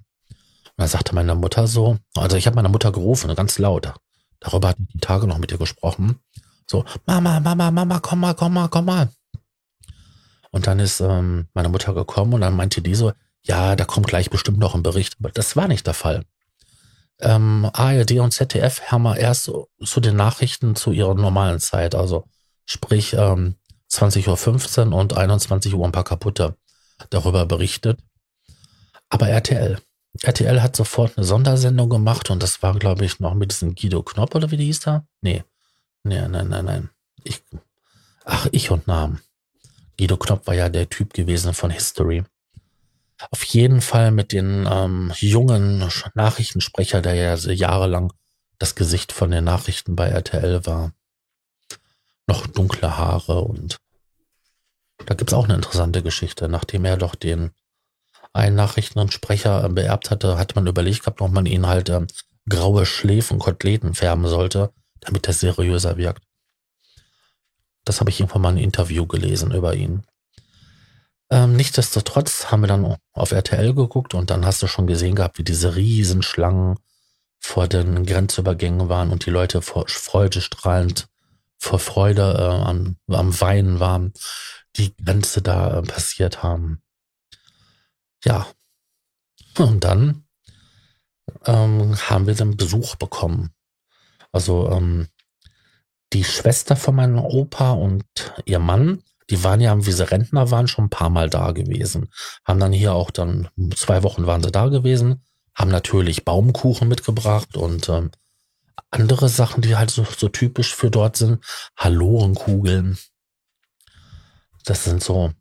da 0.77 0.87
sagte 0.87 1.15
meine 1.15 1.35
Mutter 1.35 1.67
so, 1.67 1.97
also 2.15 2.37
ich 2.37 2.45
habe 2.45 2.55
meine 2.55 2.69
Mutter 2.69 2.91
gerufen, 2.91 3.33
ganz 3.35 3.59
laut. 3.59 3.93
Darüber 4.39 4.69
hatte 4.69 4.81
ich 4.81 4.93
die 4.93 4.99
Tage 4.99 5.27
noch 5.27 5.37
mit 5.37 5.51
ihr 5.51 5.57
gesprochen. 5.57 6.19
So, 6.65 6.85
Mama, 7.05 7.39
Mama, 7.39 7.71
Mama, 7.71 7.99
komm 7.99 8.21
mal, 8.21 8.33
komm 8.33 8.53
mal, 8.53 8.67
komm 8.67 8.85
mal. 8.85 9.09
Und 10.51 10.67
dann 10.67 10.79
ist 10.79 10.99
ähm, 10.99 11.47
meine 11.53 11.69
Mutter 11.69 11.93
gekommen 11.93 12.33
und 12.33 12.41
dann 12.41 12.55
meinte 12.55 12.81
die 12.81 12.95
so, 12.95 13.13
ja, 13.43 13.75
da 13.75 13.85
kommt 13.85 14.07
gleich 14.07 14.29
bestimmt 14.29 14.59
noch 14.59 14.75
ein 14.75 14.83
Bericht. 14.83 15.15
Aber 15.19 15.31
das 15.31 15.55
war 15.55 15.67
nicht 15.67 15.87
der 15.87 15.93
Fall. 15.93 16.23
Ähm, 17.19 17.69
ARD 17.71 18.13
und 18.19 18.31
ZDF 18.31 18.81
haben 18.91 19.03
wir 19.03 19.17
erst 19.17 19.51
zu 19.83 19.99
den 19.99 20.15
Nachrichten 20.15 20.75
zu 20.75 20.91
ihrer 20.91 21.13
normalen 21.13 21.59
Zeit, 21.59 21.93
also 21.93 22.25
sprich 22.65 23.13
ähm, 23.13 23.55
20.15 23.91 24.91
Uhr 24.91 24.97
und 24.97 25.17
21 25.17 25.73
Uhr 25.73 25.85
ein 25.85 25.91
paar 25.91 26.03
kaputte 26.03 26.55
darüber 27.09 27.45
berichtet. 27.45 27.99
Aber 29.09 29.27
RTL. 29.27 29.79
RTL 30.21 30.61
hat 30.61 30.75
sofort 30.75 31.17
eine 31.17 31.25
Sondersendung 31.25 31.89
gemacht 31.89 32.29
und 32.29 32.41
das 32.43 32.61
war, 32.63 32.77
glaube 32.77 33.05
ich, 33.05 33.19
noch 33.19 33.33
mit 33.33 33.51
diesem 33.51 33.75
Guido 33.75 34.03
Knopp 34.03 34.35
oder 34.35 34.51
wie 34.51 34.57
die 34.57 34.65
hieß 34.65 34.81
da? 34.81 35.05
Nee. 35.21 35.43
Nee, 36.03 36.27
nein, 36.27 36.49
nein, 36.49 36.65
nein. 36.65 36.89
Ich, 37.23 37.43
ach, 38.25 38.47
ich 38.51 38.71
und 38.71 38.87
Namen. 38.87 39.21
Guido 39.97 40.17
Knopp 40.17 40.47
war 40.47 40.55
ja 40.55 40.69
der 40.69 40.89
Typ 40.89 41.13
gewesen 41.13 41.53
von 41.53 41.69
History. 41.71 42.23
Auf 43.29 43.43
jeden 43.43 43.81
Fall 43.81 44.11
mit 44.11 44.31
den 44.31 44.67
ähm, 44.69 45.13
jungen 45.17 45.87
Nachrichtensprecher, 46.15 47.01
der 47.01 47.13
ja 47.13 47.35
jahrelang 47.35 48.11
das 48.57 48.75
Gesicht 48.75 49.11
von 49.11 49.31
den 49.31 49.43
Nachrichten 49.43 49.95
bei 49.95 50.07
RTL 50.07 50.65
war. 50.65 50.93
Noch 52.27 52.47
dunkle 52.47 52.97
Haare 52.97 53.41
und 53.41 53.80
da 55.05 55.15
gibt's 55.15 55.33
auch 55.33 55.45
eine 55.45 55.55
interessante 55.55 56.01
Geschichte. 56.01 56.49
Nachdem 56.49 56.85
er 56.85 56.97
doch 56.97 57.15
den 57.15 57.51
einen 58.33 58.55
Nachrichtensprecher 58.55 59.65
äh, 59.65 59.69
beerbt 59.69 60.09
hatte, 60.09 60.37
hat 60.37 60.55
man 60.55 60.67
überlegt 60.67 61.01
gehabt, 61.01 61.21
ob 61.21 61.31
man 61.31 61.45
ihn 61.45 61.67
halt 61.67 61.89
ähm, 61.89 62.07
graue 62.47 62.85
Schläfen, 62.85 63.39
Koteletten 63.39 63.93
färben 63.93 64.27
sollte, 64.27 64.71
damit 64.99 65.27
er 65.27 65.33
seriöser 65.33 65.97
wirkt. 65.97 66.23
Das 67.85 67.99
habe 67.99 68.09
ich 68.09 68.19
irgendwann 68.19 68.41
mal 68.41 68.49
ein 68.49 68.57
Interview 68.57 69.05
gelesen 69.05 69.51
über 69.51 69.73
ihn. 69.73 70.03
Ähm, 71.29 71.55
nichtsdestotrotz 71.55 72.51
haben 72.51 72.61
wir 72.61 72.67
dann 72.67 72.97
auf 73.13 73.31
RTL 73.31 73.73
geguckt 73.73 74.13
und 74.13 74.29
dann 74.29 74.45
hast 74.45 74.61
du 74.61 74.67
schon 74.67 74.87
gesehen 74.87 75.15
gehabt, 75.15 75.37
wie 75.37 75.43
diese 75.43 75.75
Riesenschlangen 75.75 76.77
vor 77.39 77.67
den 77.67 78.05
Grenzübergängen 78.05 78.89
waren 78.89 79.11
und 79.11 79.25
die 79.25 79.31
Leute 79.31 79.61
freudestrahlend 79.61 81.07
vor 81.57 81.79
Freude 81.79 82.35
äh, 82.37 82.67
am, 82.67 82.97
am 83.07 83.39
Weinen 83.39 83.79
waren, 83.79 84.13
die 84.77 84.95
Grenze 84.95 85.41
da 85.41 85.77
äh, 85.77 85.81
passiert 85.81 86.43
haben. 86.43 86.81
Ja. 88.23 88.47
Und 89.57 89.83
dann 89.83 90.23
ähm, 91.45 91.97
haben 92.09 92.27
wir 92.27 92.35
dann 92.35 92.57
Besuch 92.57 92.95
bekommen. 92.95 93.51
Also 94.31 94.69
ähm, 94.71 95.07
die 96.13 96.23
Schwester 96.23 96.75
von 96.75 96.95
meinem 96.95 97.19
Opa 97.19 97.71
und 97.71 98.05
ihr 98.45 98.59
Mann, 98.59 99.03
die 99.29 99.43
waren 99.43 99.61
ja, 99.61 99.85
wie 99.85 99.91
sie 99.91 100.09
Rentner 100.09 100.51
waren, 100.51 100.67
schon 100.67 100.85
ein 100.85 100.89
paar 100.89 101.09
Mal 101.09 101.29
da 101.29 101.51
gewesen. 101.51 102.11
Haben 102.45 102.59
dann 102.59 102.73
hier 102.73 102.93
auch 102.93 103.11
dann, 103.11 103.49
zwei 103.75 104.03
Wochen 104.03 104.25
waren 104.25 104.43
sie 104.43 104.51
da 104.51 104.67
gewesen, 104.67 105.23
haben 105.55 105.71
natürlich 105.71 106.25
Baumkuchen 106.25 106.87
mitgebracht 106.87 107.55
und 107.55 107.87
ähm, 107.89 108.11
andere 108.89 109.29
Sachen, 109.29 109.61
die 109.61 109.75
halt 109.75 109.89
so, 109.89 110.05
so 110.17 110.27
typisch 110.27 110.75
für 110.75 110.91
dort 110.91 111.15
sind. 111.15 111.43
Hallorenkugeln. 111.77 112.97
Das 114.65 114.83
sind 114.83 115.03
so 115.03 115.31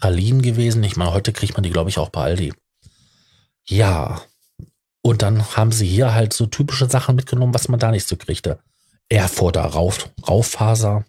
Pralinen 0.00 0.42
gewesen. 0.42 0.82
Ich 0.84 0.96
meine, 0.96 1.12
heute 1.12 1.32
kriegt 1.32 1.54
man 1.54 1.62
die, 1.62 1.70
glaube 1.70 1.90
ich, 1.90 1.98
auch 1.98 2.10
bei 2.10 2.22
Aldi. 2.22 2.54
Ja. 3.68 4.22
Und 5.02 5.22
dann 5.22 5.56
haben 5.56 5.72
sie 5.72 5.86
hier 5.86 6.14
halt 6.14 6.32
so 6.32 6.46
typische 6.46 6.88
Sachen 6.88 7.16
mitgenommen, 7.16 7.54
was 7.54 7.68
man 7.68 7.80
da 7.80 7.90
nicht 7.90 8.08
so 8.08 8.16
kriegte. 8.16 8.58
Erfurter 9.08 9.62
Rauf, 9.62 10.10
Rauffaser. 10.26 11.04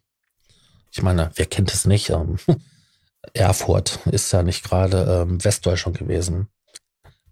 Ich 0.91 1.01
meine, 1.01 1.31
wer 1.35 1.45
kennt 1.47 1.73
es 1.73 1.85
nicht? 1.85 2.09
Ähm, 2.09 2.37
Erfurt 3.33 3.99
ist 4.05 4.31
ja 4.31 4.43
nicht 4.43 4.63
gerade 4.63 5.25
ähm, 5.27 5.43
Westdeutschland 5.43 5.97
gewesen. 5.97 6.47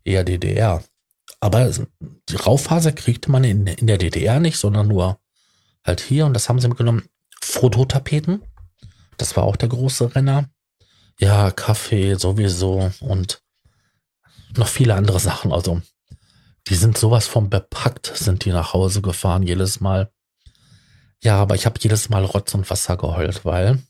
Eher 0.03 0.23
DDR. 0.23 0.83
Aber 1.39 1.69
die 2.29 2.35
Rauffaser 2.35 2.91
kriegte 2.91 3.29
man 3.31 3.43
in, 3.43 3.67
in 3.67 3.87
der 3.87 3.97
DDR 3.97 4.39
nicht, 4.39 4.57
sondern 4.57 4.87
nur 4.87 5.19
halt 5.85 6.01
hier. 6.01 6.25
Und 6.25 6.33
das 6.33 6.49
haben 6.49 6.59
sie 6.59 6.67
mitgenommen. 6.67 7.07
Fototapeten. 7.41 8.41
Das 9.17 9.35
war 9.35 9.43
auch 9.43 9.55
der 9.55 9.69
große 9.69 10.15
Renner. 10.15 10.49
Ja, 11.19 11.51
Kaffee 11.51 12.15
sowieso 12.15 12.91
und 12.99 13.41
noch 14.57 14.67
viele 14.67 14.95
andere 14.95 15.19
Sachen. 15.19 15.51
Also, 15.51 15.81
die 16.67 16.75
sind 16.75 16.97
sowas 16.97 17.27
von 17.27 17.49
bepackt, 17.49 18.11
sind 18.15 18.45
die 18.45 18.51
nach 18.51 18.73
Hause 18.73 19.01
gefahren 19.01 19.43
jedes 19.43 19.79
Mal. 19.79 20.11
Ja, 21.23 21.41
aber 21.41 21.55
ich 21.55 21.65
habe 21.65 21.79
jedes 21.79 22.09
Mal 22.09 22.25
Rotz 22.25 22.53
und 22.53 22.69
Wasser 22.69 22.97
geheult, 22.97 23.45
weil 23.45 23.81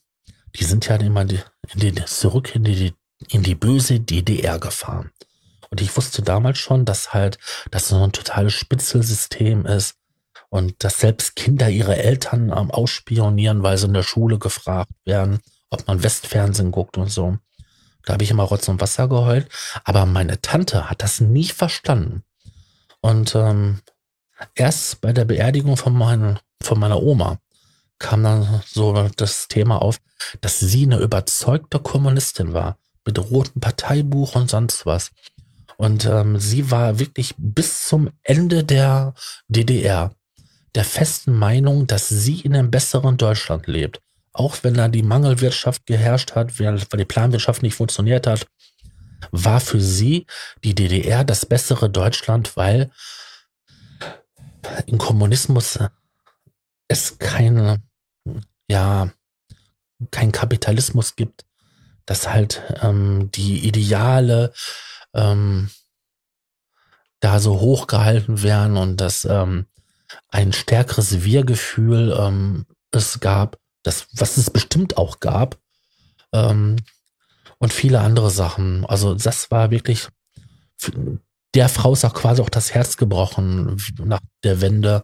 die 0.56 0.64
sind 0.64 0.88
ja 0.88 0.96
immer 0.98 1.26
die, 1.26 1.40
in 1.74 1.80
die, 1.80 2.06
zurück 2.06 2.56
in 2.56 2.64
die, 2.64 2.94
in 3.30 3.44
die 3.44 3.56
böse 3.56 4.00
DDR 4.00 4.60
gefahren. 4.60 5.12
Und 5.70 5.82
ich 5.82 5.96
wusste 5.98 6.22
damals 6.22 6.60
schon, 6.60 6.86
dass 6.86 7.14
halt 7.14 7.38
das 7.72 7.88
so 7.88 8.02
ein 8.02 8.12
totales 8.12 8.54
Spitzelsystem 8.54 9.66
ist 9.66 9.96
und 10.56 10.86
dass 10.86 11.00
selbst 11.00 11.36
Kinder 11.36 11.70
ihre 11.70 11.98
Eltern 11.98 12.50
ähm, 12.50 12.72
ausspionieren, 12.72 13.62
weil 13.62 13.78
sie 13.78 13.88
in 13.88 13.94
der 13.94 14.04
Schule 14.04 14.40
gefragt 14.40 14.92
werden, 15.04 15.40
ob 15.70 15.86
man 15.86 16.02
Westfernsehen 16.02 16.72
guckt 16.72 16.98
und 16.98 17.12
so. 17.12 17.38
Da 18.06 18.14
habe 18.14 18.24
ich 18.24 18.32
immer 18.32 18.44
Rotz 18.44 18.70
und 18.70 18.80
Wasser 18.80 19.10
geheult. 19.10 19.50
Aber 19.84 20.06
meine 20.06 20.40
Tante 20.40 20.90
hat 20.90 21.04
das 21.04 21.20
nie 21.20 21.50
verstanden. 21.50 22.24
Und 23.02 23.36
ähm, 23.36 23.82
erst 24.54 25.02
bei 25.02 25.12
der 25.12 25.26
Beerdigung 25.26 25.76
von, 25.76 25.94
mein, 25.94 26.40
von 26.64 26.80
meiner 26.80 27.04
Oma 27.04 27.40
kam 28.00 28.24
dann 28.24 28.62
so 28.66 29.10
das 29.18 29.50
Thema 29.50 29.82
auf, 29.82 29.98
dass 30.40 30.60
sie 30.60 30.84
eine 30.84 31.00
überzeugte 31.00 31.80
Kommunistin 31.80 32.54
war, 32.54 32.78
mit 33.06 33.20
rotem 33.20 33.60
Parteibuch 33.60 34.36
und 34.36 34.50
sonst 34.50 34.86
was. 34.86 35.12
Und 35.76 36.06
ähm, 36.06 36.40
sie 36.40 36.72
war 36.72 37.00
wirklich 37.00 37.36
bis 37.38 37.88
zum 37.88 38.10
Ende 38.24 38.64
der 38.64 39.14
DDR 39.50 40.16
der 40.76 40.84
festen 40.84 41.34
Meinung, 41.34 41.88
dass 41.88 42.10
sie 42.10 42.42
in 42.42 42.54
einem 42.54 42.70
besseren 42.70 43.18
Deutschland 43.18 43.68
lebt. 43.68 44.02
Auch 44.34 44.58
wenn 44.64 44.74
da 44.74 44.90
die 44.90 45.04
Mangelwirtschaft 45.04 45.86
geherrscht 45.86 46.36
hat, 46.36 46.60
weil 46.60 46.78
die 46.78 47.06
Planwirtschaft 47.06 47.64
nicht 47.64 47.76
funktioniert 47.76 48.28
hat, 48.28 48.48
war 49.32 49.62
für 49.62 49.80
sie 49.80 50.28
die 50.64 50.76
DDR 50.76 51.24
das 51.24 51.46
bessere 51.46 51.90
Deutschland, 51.90 52.58
weil 52.58 52.92
im 54.86 54.98
Kommunismus 54.98 55.80
es 56.88 57.18
keine, 57.18 57.82
ja, 58.70 59.12
kein 60.12 60.32
Kapitalismus 60.32 61.16
gibt, 61.16 61.46
dass 62.06 62.30
halt 62.30 62.62
ähm, 62.82 63.32
die 63.32 63.66
Ideale 63.66 64.54
ähm, 65.14 65.70
da 67.22 67.40
so 67.40 67.62
hochgehalten 67.62 68.44
werden 68.44 68.78
und 68.78 68.98
dass 68.98 69.26
ähm, 69.26 69.68
ein 70.30 70.54
stärkeres 70.54 71.24
Wir-Gefühl 71.24 72.16
ähm, 72.18 72.66
es 72.92 73.20
gab, 73.20 73.58
das, 73.84 74.08
was 74.14 74.38
es 74.38 74.50
bestimmt 74.50 74.98
auch 74.98 75.20
gab, 75.20 75.58
ähm, 76.34 76.78
und 77.58 77.74
viele 77.74 78.02
andere 78.02 78.30
Sachen. 78.30 78.86
Also 78.86 79.16
das 79.16 79.50
war 79.52 79.72
wirklich, 79.72 80.08
der 81.54 81.70
Frau 81.70 81.94
ist 81.94 82.06
auch 82.06 82.14
quasi 82.14 82.42
auch 82.42 82.50
das 82.50 82.74
Herz 82.74 82.98
gebrochen 82.98 83.82
nach 84.04 84.20
der 84.44 84.62
Wende, 84.62 85.04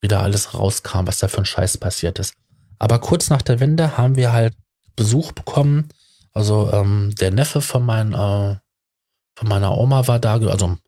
wieder 0.00 0.20
alles 0.20 0.54
rauskam, 0.54 1.06
was 1.06 1.18
da 1.18 1.28
für 1.28 1.38
ein 1.38 1.44
Scheiß 1.44 1.78
passiert 1.78 2.18
ist. 2.18 2.34
Aber 2.78 3.00
kurz 3.00 3.30
nach 3.30 3.42
der 3.42 3.58
Wende 3.58 3.98
haben 3.98 4.16
wir 4.16 4.32
halt 4.32 4.54
Besuch 4.94 5.32
bekommen. 5.32 5.88
Also 6.32 6.70
ähm, 6.72 7.14
der 7.18 7.32
Neffe 7.32 7.60
von, 7.60 7.84
mein, 7.84 8.12
äh, 8.12 8.56
von 9.34 9.48
meiner 9.48 9.76
Oma 9.76 10.06
war 10.06 10.20
da, 10.20 10.34
also 10.34 10.78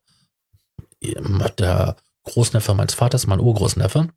der 1.03 1.97
Großneffe 2.25 2.75
meines 2.75 2.95
Vaters, 2.95 3.27
mein 3.27 3.41
Urgroßneffe, 3.41 4.09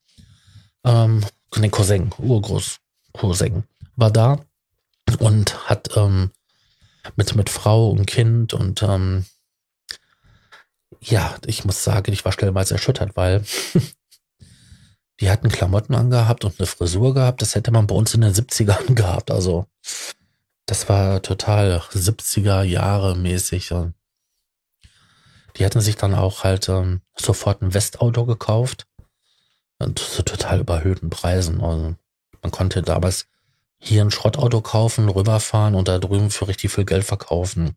ähm, 0.84 1.26
den 1.56 1.72
Cousin, 1.72 2.12
Urgroß, 2.18 2.80
Cousin, 3.14 3.64
war 3.96 4.12
da 4.12 4.40
und 5.20 5.70
hat 5.70 5.96
ähm, 5.96 6.32
mit, 7.16 7.36
mit 7.36 7.50
Frau 7.50 7.90
und 7.90 8.06
Kind 8.06 8.54
und 8.54 8.82
ähm, 8.84 9.26
ja, 11.02 11.36
ich 11.46 11.66
muss 11.66 11.84
sagen, 11.84 12.12
ich 12.14 12.24
war 12.24 12.32
stellenweise 12.32 12.76
erschüttert, 12.76 13.16
weil 13.16 13.44
die 15.20 15.30
hatten 15.30 15.50
Klamotten 15.50 15.96
angehabt 15.96 16.46
und 16.46 16.60
eine 16.60 16.68
Frisur 16.68 17.14
gehabt. 17.14 17.42
Das 17.42 17.56
hätte 17.56 17.72
man 17.72 17.88
bei 17.88 17.96
uns 17.96 18.14
in 18.14 18.22
den 18.22 18.34
70ern 18.34 18.94
gehabt. 18.96 19.32
Also 19.32 19.66
das 20.66 20.88
war 20.90 21.22
total 21.22 21.82
70er 21.92 22.64
Jahre 22.64 23.16
mäßig. 23.16 23.72
Und 23.74 23.96
die 25.56 25.66
hatten 25.66 25.82
sich 25.82 25.96
dann 25.96 26.16
auch 26.16 26.44
halt 26.44 26.70
ähm, 26.70 27.02
sofort 27.16 27.62
ein 27.62 27.74
Westauto 27.74 28.26
gekauft. 28.26 28.88
Und 29.80 30.00
zu 30.00 30.24
total 30.24 30.62
überhöhten 30.62 31.10
Preisen. 31.10 31.62
Also 31.62 31.96
man 32.42 32.52
konnte 32.52 32.82
damals 32.82 33.28
hier 33.80 34.02
ein 34.04 34.12
Schrottauto 34.12 34.62
kaufen, 34.62 35.10
rüberfahren 35.10 35.76
und 35.76 35.88
da 35.88 36.00
drüben 36.00 36.30
für 36.30 36.48
richtig 36.48 36.72
viel 36.72 36.86
Geld 36.86 37.04
verkaufen. 37.04 37.76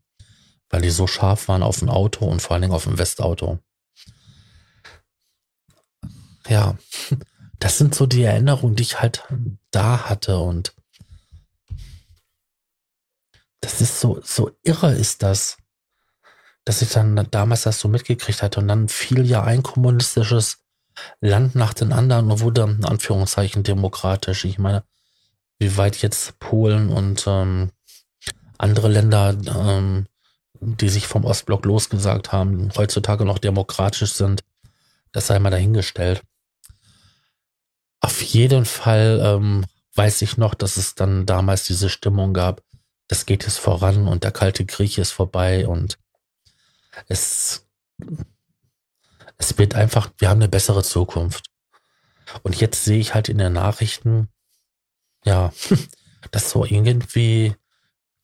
Weil 0.71 0.83
die 0.83 0.91
so 0.91 1.07
scharf 1.07 1.49
waren 1.49 1.63
auf 1.63 1.83
ein 1.83 1.89
Auto 1.89 2.27
und 2.27 2.41
vor 2.41 2.53
allen 2.53 2.63
Dingen 2.63 2.75
auf 2.75 2.87
ein 2.87 2.99
Westauto. 2.99 3.59
Ja, 6.49 6.77
das 7.59 7.79
sind 7.79 7.95
so 7.95 8.07
die 8.07 8.23
Erinnerungen, 8.23 8.77
die 8.77 8.83
ich 8.83 9.01
halt 9.01 9.25
da 9.71 10.09
hatte 10.09 10.39
und 10.39 10.75
das 13.61 13.81
ist 13.81 14.01
so, 14.01 14.21
so 14.23 14.53
irre 14.63 14.93
ist 14.93 15.23
das 15.23 15.57
dass 16.67 16.83
ich 16.83 16.91
dann 16.91 17.29
damals 17.31 17.63
das 17.63 17.79
so 17.79 17.87
mitgekriegt 17.87 18.43
hatte 18.43 18.59
und 18.61 18.69
dann 18.69 18.89
fiel 18.89 19.25
ja 19.25 19.45
ein 19.45 19.63
kommunistisches 19.63 20.59
Land 21.21 21.55
nach 21.55 21.73
den 21.73 21.93
anderen 21.93 22.31
und 22.31 22.41
wurde 22.41 22.63
in 22.63 22.85
Anführungszeichen 22.85 23.63
demokratisch. 23.63 24.45
Ich 24.45 24.59
meine, 24.59 24.83
wie 25.61 25.77
weit 25.77 26.03
jetzt 26.03 26.41
Polen 26.41 26.91
und 26.91 27.25
ähm, 27.29 27.71
andere 28.59 28.89
Länder, 28.89 29.37
ähm, 29.47 30.07
die 30.61 30.89
sich 30.89 31.07
vom 31.07 31.25
Ostblock 31.25 31.65
losgesagt 31.65 32.33
haben, 32.33 32.71
heutzutage 32.77 33.25
noch 33.25 33.39
demokratisch 33.39 34.15
sind, 34.15 34.43
das 35.13 35.29
sei 35.29 35.39
mal 35.39 35.51
dahingestellt. 35.51 36.23
Auf 38.01 38.23
jeden 38.23 38.65
Fall 38.65 39.21
ähm, 39.23 39.67
weiß 39.95 40.21
ich 40.23 40.37
noch, 40.37 40.55
dass 40.55 40.79
es 40.79 40.97
dann 40.97 41.27
damals 41.27 41.63
diese 41.65 41.89
Stimmung 41.91 42.35
gab, 42.35 42.63
das 43.07 43.25
geht 43.25 43.45
jetzt 43.45 43.59
voran 43.59 44.09
und 44.09 44.25
der 44.25 44.33
Kalte 44.33 44.67
Krieg 44.67 44.99
ist 44.99 45.13
vorbei 45.13 45.69
und 45.69 45.97
es, 47.09 47.67
es 49.39 49.59
wird 49.59 49.75
einfach, 49.75 50.11
wir 50.19 50.29
haben 50.29 50.41
eine 50.41 50.49
bessere 50.49 50.83
Zukunft. 50.83 51.51
Und 52.43 52.61
jetzt 52.61 52.85
sehe 52.85 52.99
ich 52.99 53.15
halt 53.15 53.29
in 53.29 53.39
den 53.39 53.53
Nachrichten, 53.53 54.29
ja, 55.25 55.53
dass 56.31 56.51
so 56.51 56.65
irgendwie 56.65 57.55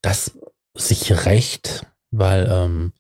das 0.01 0.33
sich 0.75 1.27
rächt, 1.27 1.87
weil 2.11 2.49
ähm, 2.51 2.93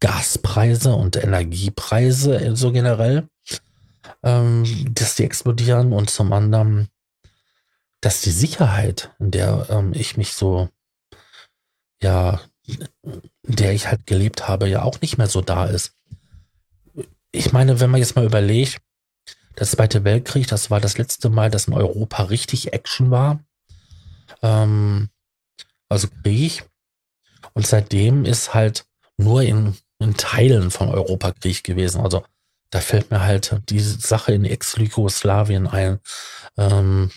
Gaspreise 0.00 0.94
und 0.94 1.16
Energiepreise 1.16 2.54
so 2.56 2.72
generell, 2.72 3.28
ähm, 4.22 4.64
dass 4.94 5.14
die 5.14 5.24
explodieren 5.24 5.92
und 5.92 6.10
zum 6.10 6.32
anderen, 6.32 6.88
dass 8.00 8.20
die 8.20 8.30
Sicherheit, 8.30 9.14
in 9.18 9.30
der 9.30 9.66
ähm, 9.70 9.92
ich 9.94 10.16
mich 10.16 10.34
so 10.34 10.68
ja 12.02 12.40
in 13.44 13.56
der 13.56 13.72
ich 13.72 13.88
halt 13.88 14.06
gelebt 14.06 14.48
habe, 14.48 14.68
ja 14.68 14.82
auch 14.82 15.00
nicht 15.00 15.18
mehr 15.18 15.28
so 15.28 15.40
da 15.40 15.66
ist. 15.66 15.92
Ich 17.30 17.52
meine, 17.52 17.80
wenn 17.80 17.90
man 17.90 18.00
jetzt 18.00 18.16
mal 18.16 18.24
überlegt, 18.24 18.80
Der 19.58 19.66
Zweite 19.66 20.02
Weltkrieg, 20.02 20.48
das 20.48 20.70
war 20.70 20.80
das 20.80 20.98
letzte 20.98 21.28
Mal, 21.30 21.50
dass 21.50 21.68
in 21.68 21.74
Europa 21.74 22.24
richtig 22.24 22.72
Action 22.72 23.10
war. 23.10 23.40
Ähm, 24.42 25.10
also 25.88 26.08
Krieg. 26.22 26.64
Und 27.52 27.66
seitdem 27.66 28.24
ist 28.24 28.52
halt 28.52 28.84
nur 29.16 29.42
in, 29.42 29.76
in 30.00 30.16
Teilen 30.16 30.70
von 30.72 30.88
Europa 30.88 31.32
Krieg 31.32 31.62
gewesen. 31.62 32.00
Also 32.00 32.24
da 32.70 32.80
fällt 32.80 33.12
mir 33.12 33.20
halt 33.20 33.60
diese 33.68 34.00
Sache 34.00 34.32
in 34.32 34.44
Ex-Jugoslawien 34.44 35.68
ein. 35.68 36.00
Ähm, 36.56 37.12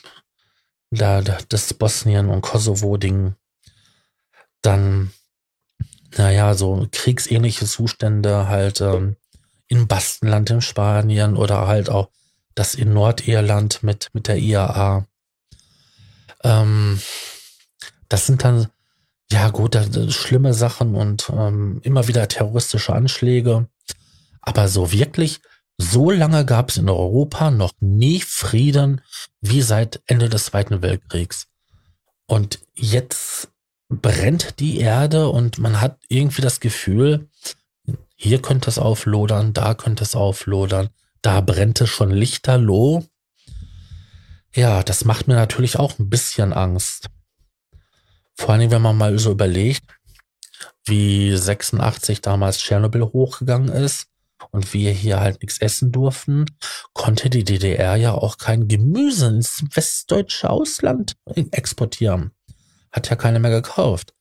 da, 0.92 1.22
da 1.22 1.40
das 1.50 1.74
Bosnien- 1.74 2.30
und 2.30 2.42
Kosovo-Ding. 2.42 3.34
Dann, 4.62 5.12
naja, 6.18 6.54
so 6.54 6.88
kriegsähnliche 6.92 7.66
Zustände 7.66 8.48
halt 8.48 8.82
ähm, 8.82 9.16
in 9.68 9.88
Bastenland 9.88 10.50
in 10.50 10.62
Spanien 10.62 11.36
oder 11.36 11.68
halt 11.68 11.90
auch 11.90 12.10
das 12.56 12.76
in 12.76 12.94
Nordirland 12.94 13.84
mit, 13.84 14.10
mit 14.14 14.28
der 14.28 14.38
IAA. 14.38 15.06
Ähm, 16.44 17.00
das 18.10 18.26
sind 18.26 18.44
dann, 18.44 18.68
ja 19.32 19.50
gut, 19.50 19.76
das 19.76 20.14
schlimme 20.14 20.54
Sachen 20.54 20.96
und 20.96 21.30
ähm, 21.30 21.80
immer 21.84 22.08
wieder 22.08 22.28
terroristische 22.28 22.94
Anschläge. 22.94 23.68
Aber 24.42 24.68
so 24.68 24.92
wirklich, 24.92 25.42
so 25.78 26.10
lange 26.10 26.46
gab 26.46 26.70
es 26.70 26.78
in 26.78 26.90
Europa 26.90 27.52
noch 27.52 27.74
nie 27.80 28.22
Frieden 28.22 29.02
wie 29.42 29.62
seit 29.62 30.02
Ende 30.08 30.30
des 30.30 30.46
Zweiten 30.46 30.82
Weltkriegs. 30.82 31.48
Und 32.26 32.60
jetzt 32.74 33.50
brennt 33.90 34.60
die 34.60 34.80
Erde 34.80 35.30
und 35.30 35.60
man 35.60 35.80
hat 35.80 36.00
irgendwie 36.10 36.42
das 36.42 36.60
Gefühl, 36.60 37.30
hier 38.16 38.42
könnte 38.42 38.70
es 38.70 38.80
auflodern, 38.80 39.54
da 39.54 39.74
könnte 39.74 40.04
es 40.04 40.16
auflodern, 40.16 40.90
da 41.22 41.42
brennt 41.42 41.82
es 41.82 41.90
schon 41.90 42.12
lichterloh. 42.12 43.06
Ja, 44.54 44.84
das 44.84 45.06
macht 45.06 45.28
mir 45.28 45.36
natürlich 45.36 45.78
auch 45.78 46.00
ein 46.00 46.10
bisschen 46.10 46.52
Angst. 46.52 47.10
Vor 48.34 48.54
allem, 48.54 48.72
wenn 48.72 48.82
man 48.82 48.98
mal 48.98 49.18
so 49.20 49.32
überlegt, 49.32 49.84
wie 50.86 51.36
86 51.36 52.22
damals 52.22 52.60
Tschernobyl 52.60 53.04
hochgegangen 53.04 53.70
ist 53.70 54.08
und 54.52 54.74
wir 54.74 54.92
hier 54.92 55.20
halt 55.20 55.42
nichts 55.42 55.60
essen 55.60 55.92
durften, 55.92 56.46
konnte 56.94 57.30
die 57.30 57.44
DDR 57.44 57.96
ja 57.96 58.14
auch 58.14 58.38
kein 58.38 58.68
Gemüse 58.68 59.28
ins 59.28 59.64
westdeutsche 59.74 60.50
Ausland 60.50 61.16
exportieren. 61.52 62.32
Hat 62.98 63.12
ja 63.12 63.16
keiner 63.16 63.38
mehr 63.38 63.52
gekauft. 63.52 64.16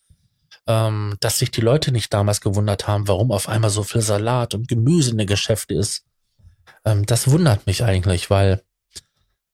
Ähm, 0.66 1.16
dass 1.20 1.38
sich 1.38 1.50
die 1.50 1.62
Leute 1.62 1.92
nicht 1.92 2.12
damals 2.12 2.42
gewundert 2.42 2.86
haben, 2.86 3.08
warum 3.08 3.32
auf 3.32 3.48
einmal 3.48 3.70
so 3.70 3.84
viel 3.84 4.02
Salat 4.02 4.52
und 4.52 4.68
Gemüse 4.68 5.12
in 5.12 5.18
den 5.18 5.26
Geschäften 5.26 5.78
ist. 5.78 6.04
Ähm, 6.84 7.06
das 7.06 7.30
wundert 7.30 7.66
mich 7.66 7.84
eigentlich, 7.84 8.28
weil 8.28 8.62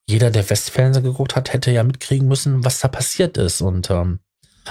jeder, 0.08 0.32
der 0.32 0.50
Westfernsehen 0.50 1.04
geguckt 1.04 1.36
hat, 1.36 1.52
hätte 1.52 1.70
ja 1.70 1.84
mitkriegen 1.84 2.26
müssen, 2.26 2.64
was 2.64 2.80
da 2.80 2.88
passiert 2.88 3.36
ist 3.36 3.60
und 3.60 3.90
ähm, 3.90 4.18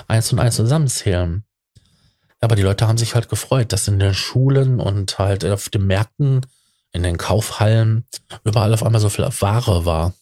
eins 0.10 0.34
und 0.34 0.40
eins 0.40 0.58
zusammenzählen. 0.58 1.46
Aber 2.42 2.58
die 2.58 2.64
Leute 2.64 2.90
haben 2.90 2.98
sich 2.98 3.16
halt 3.16 3.30
gefreut, 3.30 3.72
dass 3.72 3.88
in 3.88 4.00
den 4.00 4.14
Schulen 4.14 4.82
und 4.82 5.18
halt 5.18 5.46
auf 5.46 5.70
den 5.70 5.88
Märkten, 5.88 6.42
in 6.92 7.04
den 7.04 7.18
Kaufhallen 7.18 8.06
überall 8.44 8.74
auf 8.74 8.84
einmal 8.84 9.00
so 9.00 9.08
viel 9.08 9.24
Ware 9.40 9.86
war. 9.86 10.14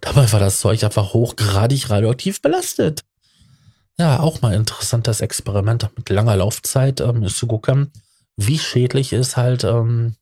Dabei 0.00 0.30
war 0.30 0.38
das 0.38 0.60
Zeug 0.60 0.84
einfach 0.84 1.14
hochgradig 1.14 1.90
radioaktiv 1.90 2.40
belastet. 2.40 3.02
Ja, 3.98 4.20
auch 4.20 4.42
mal 4.42 4.54
interessantes 4.54 5.20
Experiment 5.20 5.90
mit 5.96 6.08
langer 6.10 6.36
Laufzeit 6.36 7.00
ähm, 7.00 7.26
zu 7.28 7.46
gucken, 7.46 7.92
wie 8.36 8.58
schädlich 8.58 9.12
ist 9.12 9.36
halt 9.38 9.64
ähm, 9.64 10.16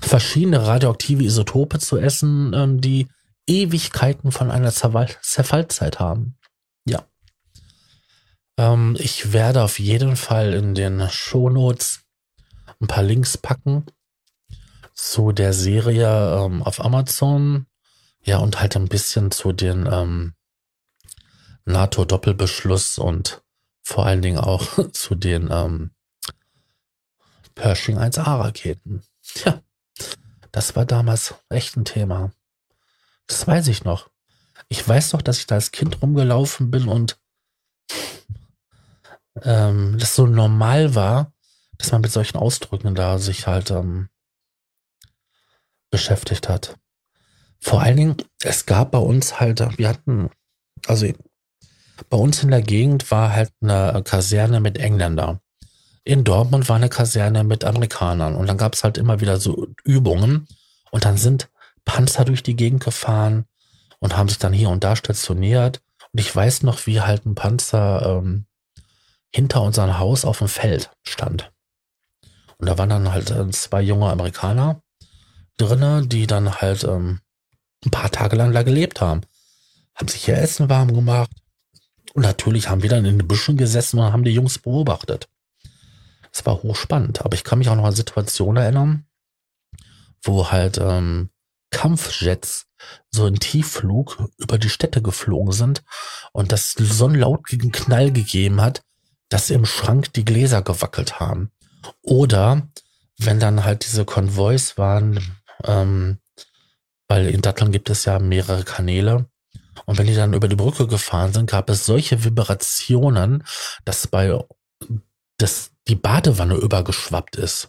verschiedene 0.00 0.66
radioaktive 0.66 1.22
Isotope 1.22 1.78
zu 1.78 1.98
essen, 1.98 2.52
ähm, 2.54 2.80
die 2.80 3.08
Ewigkeiten 3.46 4.32
von 4.32 4.50
einer 4.50 4.72
Zerfallzeit 4.72 5.98
haben. 6.00 6.38
Ja. 6.86 7.06
Ähm, 8.56 8.96
ich 8.98 9.32
werde 9.32 9.62
auf 9.62 9.78
jeden 9.78 10.16
Fall 10.16 10.54
in 10.54 10.74
den 10.74 11.06
Shownotes 11.10 12.04
ein 12.80 12.86
paar 12.86 13.02
Links 13.02 13.36
packen 13.36 13.84
zu 14.94 15.32
der 15.32 15.52
Serie 15.52 16.42
ähm, 16.42 16.62
auf 16.62 16.82
Amazon. 16.82 17.66
Ja, 18.22 18.38
und 18.38 18.60
halt 18.60 18.76
ein 18.76 18.88
bisschen 18.88 19.30
zu 19.30 19.52
den 19.52 19.86
ähm, 19.90 20.32
NATO-Doppelbeschluss 21.64 22.98
und 22.98 23.42
vor 23.82 24.06
allen 24.06 24.22
Dingen 24.22 24.38
auch 24.38 24.90
zu 24.92 25.14
den 25.14 25.50
ähm, 25.50 25.90
Pershing 27.54 27.98
1A-Raketen. 27.98 29.02
Ja, 29.44 29.62
das 30.52 30.76
war 30.76 30.84
damals 30.84 31.34
echt 31.48 31.76
ein 31.76 31.84
Thema. 31.84 32.32
Das 33.26 33.46
weiß 33.46 33.68
ich 33.68 33.84
noch. 33.84 34.10
Ich 34.68 34.86
weiß 34.86 35.12
noch, 35.12 35.22
dass 35.22 35.38
ich 35.38 35.46
da 35.46 35.56
als 35.56 35.72
Kind 35.72 36.02
rumgelaufen 36.02 36.70
bin 36.70 36.88
und 36.88 37.18
ähm, 39.42 39.98
das 39.98 40.14
so 40.14 40.26
normal 40.26 40.94
war, 40.94 41.32
dass 41.78 41.92
man 41.92 42.00
mit 42.00 42.12
solchen 42.12 42.38
Ausdrücken 42.38 42.94
da 42.94 43.18
sich 43.18 43.46
halt 43.46 43.70
ähm, 43.70 44.08
beschäftigt 45.90 46.48
hat. 46.48 46.78
Vor 47.60 47.80
allen 47.80 47.96
Dingen, 47.96 48.16
es 48.42 48.66
gab 48.66 48.90
bei 48.92 48.98
uns 48.98 49.40
halt, 49.40 49.60
wir 49.78 49.88
hatten, 49.88 50.30
also 50.86 51.06
bei 52.10 52.16
uns 52.16 52.42
in 52.42 52.50
der 52.50 52.62
Gegend 52.62 53.10
war 53.10 53.32
halt 53.32 53.52
eine 53.60 54.02
Kaserne 54.04 54.60
mit 54.60 54.78
Engländern. 54.78 55.40
In 56.04 56.24
Dortmund 56.24 56.68
war 56.68 56.76
eine 56.76 56.88
Kaserne 56.88 57.44
mit 57.44 57.64
Amerikanern 57.64 58.34
und 58.34 58.46
dann 58.46 58.58
gab 58.58 58.74
es 58.74 58.84
halt 58.84 58.98
immer 58.98 59.20
wieder 59.20 59.38
so 59.38 59.68
Übungen 59.84 60.46
und 60.90 61.04
dann 61.04 61.16
sind 61.16 61.48
Panzer 61.84 62.24
durch 62.24 62.42
die 62.42 62.56
Gegend 62.56 62.84
gefahren 62.84 63.46
und 64.00 64.16
haben 64.16 64.28
sich 64.28 64.38
dann 64.38 64.52
hier 64.52 64.68
und 64.68 64.84
da 64.84 64.96
stationiert. 64.96 65.80
Und 66.12 66.20
ich 66.20 66.34
weiß 66.34 66.62
noch, 66.62 66.86
wie 66.86 67.00
halt 67.00 67.24
ein 67.26 67.34
Panzer 67.34 68.18
ähm, 68.18 68.46
hinter 69.32 69.62
unserem 69.62 69.98
Haus 69.98 70.24
auf 70.24 70.38
dem 70.38 70.48
Feld 70.48 70.90
stand. 71.02 71.52
Und 72.58 72.68
da 72.68 72.78
waren 72.78 72.88
dann 72.88 73.12
halt 73.12 73.30
äh, 73.30 73.50
zwei 73.50 73.82
junge 73.82 74.10
Amerikaner 74.10 74.82
drinnen, 75.56 76.08
die 76.08 76.26
dann 76.26 76.54
halt 76.54 76.84
ähm, 76.84 77.20
ein 77.84 77.90
paar 77.90 78.10
Tage 78.10 78.36
lang 78.36 78.52
da 78.52 78.62
gelebt 78.62 79.00
haben. 79.00 79.22
Haben 79.94 80.08
sich 80.08 80.28
ihr 80.28 80.36
Essen 80.36 80.68
warm 80.68 80.92
gemacht, 80.92 81.30
und 82.14 82.22
natürlich 82.22 82.68
haben 82.68 82.82
wir 82.82 82.90
dann 82.90 83.04
in 83.04 83.18
den 83.18 83.28
Büschen 83.28 83.56
gesessen 83.56 83.98
und 83.98 84.12
haben 84.12 84.24
die 84.24 84.32
Jungs 84.32 84.58
beobachtet. 84.58 85.28
Es 86.32 86.46
war 86.46 86.62
hochspannend, 86.62 87.24
aber 87.24 87.34
ich 87.34 87.44
kann 87.44 87.58
mich 87.58 87.68
auch 87.68 87.76
noch 87.76 87.84
an 87.84 87.94
Situationen 87.94 88.62
erinnern, 88.62 89.06
wo 90.22 90.50
halt 90.50 90.78
ähm, 90.78 91.30
Kampfjets 91.70 92.66
so 93.10 93.26
in 93.26 93.40
Tiefflug 93.40 94.28
über 94.38 94.58
die 94.58 94.68
Städte 94.68 95.02
geflogen 95.02 95.52
sind 95.52 95.82
und 96.32 96.52
das 96.52 96.72
so 96.72 97.06
einen 97.06 97.16
lautigen 97.16 97.72
Knall 97.72 98.12
gegeben 98.12 98.60
hat, 98.60 98.82
dass 99.28 99.50
im 99.50 99.66
Schrank 99.66 100.12
die 100.12 100.24
Gläser 100.24 100.62
gewackelt 100.62 101.18
haben. 101.18 101.50
Oder 102.02 102.68
wenn 103.18 103.40
dann 103.40 103.64
halt 103.64 103.84
diese 103.86 104.04
Konvois 104.04 104.76
waren, 104.76 105.18
ähm, 105.64 106.18
weil 107.08 107.28
in 107.28 107.42
Datteln 107.42 107.72
gibt 107.72 107.90
es 107.90 108.04
ja 108.04 108.18
mehrere 108.20 108.62
Kanäle, 108.62 109.26
und 109.86 109.98
wenn 109.98 110.06
die 110.06 110.14
dann 110.14 110.34
über 110.34 110.48
die 110.48 110.56
Brücke 110.56 110.86
gefahren 110.86 111.32
sind, 111.32 111.50
gab 111.50 111.68
es 111.70 111.86
solche 111.86 112.24
Vibrationen, 112.24 113.44
dass 113.84 114.06
bei 114.06 114.38
dass 115.36 115.72
die 115.88 115.96
Badewanne 115.96 116.54
übergeschwappt 116.54 117.36
ist. 117.36 117.68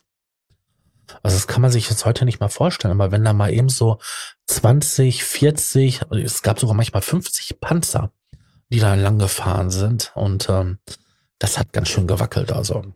Also 1.24 1.36
das 1.36 1.48
kann 1.48 1.62
man 1.62 1.72
sich 1.72 1.90
jetzt 1.90 2.06
heute 2.06 2.26
nicht 2.26 2.40
mal 2.40 2.50
vorstellen, 2.50 2.94
aber 2.94 3.12
wenn 3.12 3.24
da 3.24 3.34
mal 3.34 3.54
eben 3.54 3.70
so 3.70 4.00
20, 4.48 5.24
40, 5.24 6.02
es 6.12 6.42
gab 6.42 6.60
sogar 6.60 6.76
manchmal 6.76 7.02
50 7.02 7.60
Panzer, 7.60 8.12
die 8.70 8.80
da 8.80 8.96
lang 8.96 9.20
gefahren 9.20 9.70
sind 9.70 10.12
und 10.16 10.50
ähm, 10.50 10.80
das 11.40 11.58
hat 11.58 11.74
ganz 11.74 11.90
schön 11.90 12.08
gewackelt. 12.08 12.52
Also 12.52 12.94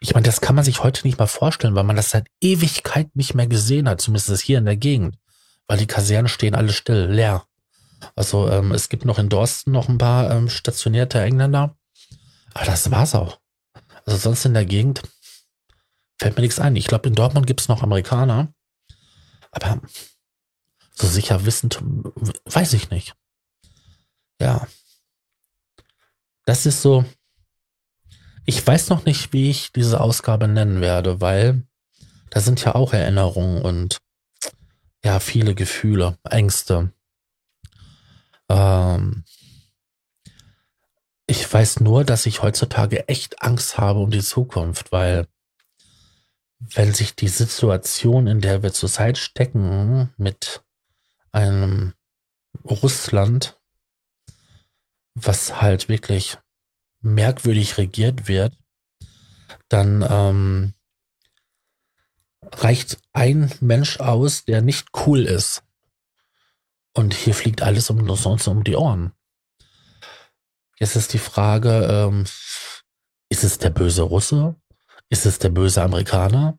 ich 0.00 0.14
meine, 0.14 0.26
das 0.26 0.40
kann 0.40 0.54
man 0.54 0.64
sich 0.64 0.82
heute 0.82 1.06
nicht 1.06 1.18
mal 1.18 1.26
vorstellen, 1.26 1.74
weil 1.74 1.84
man 1.84 1.96
das 1.96 2.10
seit 2.10 2.28
Ewigkeit 2.40 3.14
nicht 3.16 3.34
mehr 3.34 3.46
gesehen 3.46 3.88
hat, 3.88 4.00
zumindest 4.00 4.40
hier 4.40 4.58
in 4.58 4.66
der 4.66 4.76
Gegend, 4.76 5.18
weil 5.66 5.78
die 5.78 5.86
Kasernen 5.86 6.28
stehen 6.28 6.54
alle 6.54 6.72
still, 6.72 7.06
leer. 7.06 7.44
Also 8.14 8.48
ähm, 8.48 8.72
es 8.72 8.88
gibt 8.88 9.04
noch 9.04 9.18
in 9.18 9.28
Dorsten 9.28 9.72
noch 9.72 9.88
ein 9.88 9.98
paar 9.98 10.30
ähm, 10.30 10.48
stationierte 10.48 11.20
Engländer. 11.20 11.76
Aber 12.54 12.64
das 12.64 12.90
war's 12.90 13.14
auch. 13.14 13.38
Also 14.04 14.18
sonst 14.18 14.44
in 14.44 14.54
der 14.54 14.64
Gegend 14.64 15.02
fällt 16.18 16.36
mir 16.36 16.42
nichts 16.42 16.58
ein. 16.58 16.76
Ich 16.76 16.86
glaube, 16.86 17.08
in 17.08 17.14
Dortmund 17.14 17.46
gibt 17.46 17.60
es 17.60 17.68
noch 17.68 17.82
Amerikaner. 17.82 18.52
Aber 19.50 19.80
so 20.92 21.06
sicher 21.06 21.44
wissend, 21.44 21.78
weiß 22.46 22.72
ich 22.72 22.90
nicht. 22.90 23.14
Ja. 24.40 24.66
Das 26.44 26.66
ist 26.66 26.82
so. 26.82 27.04
Ich 28.44 28.64
weiß 28.64 28.90
noch 28.90 29.04
nicht, 29.04 29.32
wie 29.32 29.50
ich 29.50 29.72
diese 29.72 30.00
Ausgabe 30.00 30.46
nennen 30.46 30.80
werde, 30.80 31.20
weil 31.20 31.66
da 32.30 32.40
sind 32.40 32.64
ja 32.64 32.74
auch 32.74 32.92
Erinnerungen 32.92 33.62
und 33.62 33.98
ja, 35.04 35.20
viele 35.20 35.54
Gefühle, 35.54 36.18
Ängste. 36.28 36.92
Ähm, 38.48 39.24
ich 41.26 41.52
weiß 41.52 41.80
nur, 41.80 42.04
dass 42.04 42.26
ich 42.26 42.42
heutzutage 42.42 43.08
echt 43.08 43.42
Angst 43.42 43.78
habe 43.78 43.98
um 43.98 44.10
die 44.10 44.22
Zukunft, 44.22 44.92
weil 44.92 45.26
wenn 46.58 46.94
sich 46.94 47.14
die 47.14 47.28
Situation, 47.28 48.26
in 48.26 48.40
der 48.40 48.62
wir 48.62 48.72
zurzeit 48.72 49.18
stecken, 49.18 50.12
mit 50.16 50.62
einem 51.32 51.94
Russland, 52.64 53.60
was 55.14 55.60
halt 55.60 55.88
wirklich 55.88 56.38
merkwürdig 57.00 57.78
regiert 57.78 58.28
wird, 58.28 58.56
dann 59.68 60.06
ähm, 60.08 60.74
reicht 62.52 62.98
ein 63.12 63.52
Mensch 63.60 64.00
aus, 64.00 64.44
der 64.44 64.62
nicht 64.62 64.88
cool 65.06 65.24
ist. 65.24 65.62
Und 66.96 67.12
hier 67.12 67.34
fliegt 67.34 67.60
alles 67.60 67.90
um, 67.90 68.16
sonst 68.16 68.48
um 68.48 68.64
die 68.64 68.74
Ohren. 68.74 69.12
Jetzt 70.78 70.96
ist 70.96 71.12
die 71.12 71.18
Frage, 71.18 71.86
ähm, 71.90 72.24
ist 73.28 73.44
es 73.44 73.58
der 73.58 73.68
böse 73.68 74.00
Russe? 74.00 74.56
Ist 75.10 75.26
es 75.26 75.38
der 75.38 75.50
böse 75.50 75.82
Amerikaner? 75.82 76.58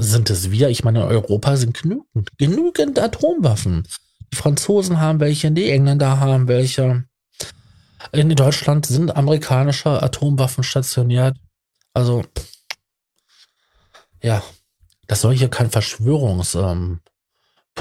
Sind 0.00 0.30
es 0.30 0.50
wir? 0.50 0.68
Ich 0.68 0.82
meine, 0.82 1.02
in 1.02 1.06
Europa 1.06 1.56
sind 1.56 1.80
genügend, 1.80 2.36
genügend 2.38 2.98
Atomwaffen. 2.98 3.86
Die 4.32 4.36
Franzosen 4.36 5.00
haben 5.00 5.20
welche, 5.20 5.52
die 5.52 5.70
Engländer 5.70 6.18
haben 6.18 6.48
welche. 6.48 7.04
In 8.10 8.34
Deutschland 8.34 8.84
sind 8.84 9.14
amerikanische 9.14 10.02
Atomwaffen 10.02 10.64
stationiert. 10.64 11.36
Also, 11.94 12.24
ja, 14.20 14.42
das 15.06 15.20
soll 15.20 15.36
hier 15.36 15.50
kein 15.50 15.70
Verschwörungs-Podcast, 15.70 16.72
ähm, 16.72 17.00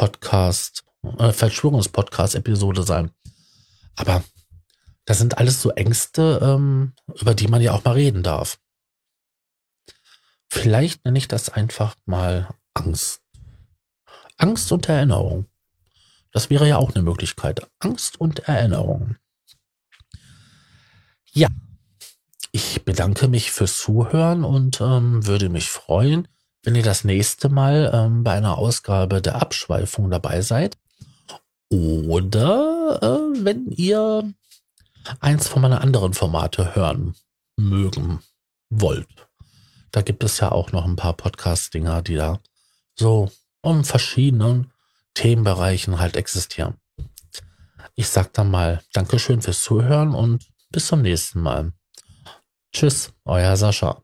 äh, 0.02 1.32
Verschwörungspodcast-Episode 1.32 2.84
sein. 2.84 3.12
Aber 3.96 4.24
das 5.06 5.18
sind 5.18 5.38
alles 5.38 5.62
so 5.62 5.72
Ängste, 5.72 6.40
ähm, 6.42 6.94
über 7.20 7.34
die 7.34 7.48
man 7.48 7.62
ja 7.62 7.74
auch 7.74 7.84
mal 7.84 7.94
reden 7.94 8.24
darf. 8.24 8.60
Vielleicht 10.50 11.06
nenne 11.06 11.18
ich 11.18 11.28
das 11.28 11.50
einfach 11.50 11.96
mal 12.06 12.50
Angst. 12.74 13.22
Angst 14.38 14.72
und 14.72 14.88
Erinnerung. 14.88 15.46
Das 16.32 16.50
wäre 16.50 16.68
ja 16.68 16.78
auch 16.78 16.94
eine 16.94 17.04
Möglichkeit. 17.04 17.68
Angst 17.80 18.20
und 18.20 18.40
Erinnerung. 18.48 19.18
Ja, 21.32 21.50
ich 22.52 22.84
bedanke 22.84 23.28
mich 23.28 23.52
fürs 23.52 23.78
Zuhören 23.78 24.44
und 24.44 24.82
ähm, 24.82 25.26
würde 25.26 25.50
mich 25.50 25.70
freuen, 25.70 26.28
wenn 26.64 26.76
ihr 26.76 26.84
das 26.84 27.04
nächste 27.04 27.50
Mal 27.50 27.92
ähm, 27.94 28.24
bei 28.24 28.34
einer 28.34 28.58
Ausgabe 28.58 29.22
der 29.22 29.42
Abschweifung 29.42 30.10
dabei 30.10 30.42
seid. 30.42 30.78
Oder 31.70 33.00
äh, 33.02 33.44
wenn 33.44 33.68
ihr 33.68 34.34
eins 35.20 35.48
von 35.48 35.62
meinen 35.62 35.80
anderen 35.80 36.14
Formate 36.14 36.76
hören 36.76 37.16
mögen 37.58 38.20
wollt. 38.70 39.08
Da 39.92 40.02
gibt 40.02 40.24
es 40.24 40.40
ja 40.40 40.52
auch 40.52 40.72
noch 40.72 40.86
ein 40.86 40.96
paar 40.96 41.14
Podcast-Dinger, 41.14 42.02
die 42.02 42.16
da 42.16 42.40
so 42.96 43.32
um 43.62 43.84
verschiedenen 43.84 44.72
Themenbereichen 45.14 46.00
halt 46.00 46.16
existieren. 46.16 46.76
Ich 47.96 48.10
sag 48.10 48.34
dann 48.34 48.52
mal 48.52 48.82
Dankeschön 48.94 49.42
fürs 49.42 49.64
Zuhören 49.64 50.14
und 50.14 50.48
bis 50.70 50.88
zum 50.88 51.02
nächsten 51.02 51.42
Mal. 51.42 51.74
Tschüss, 52.72 53.12
euer 53.26 53.58
Sascha. 53.58 54.04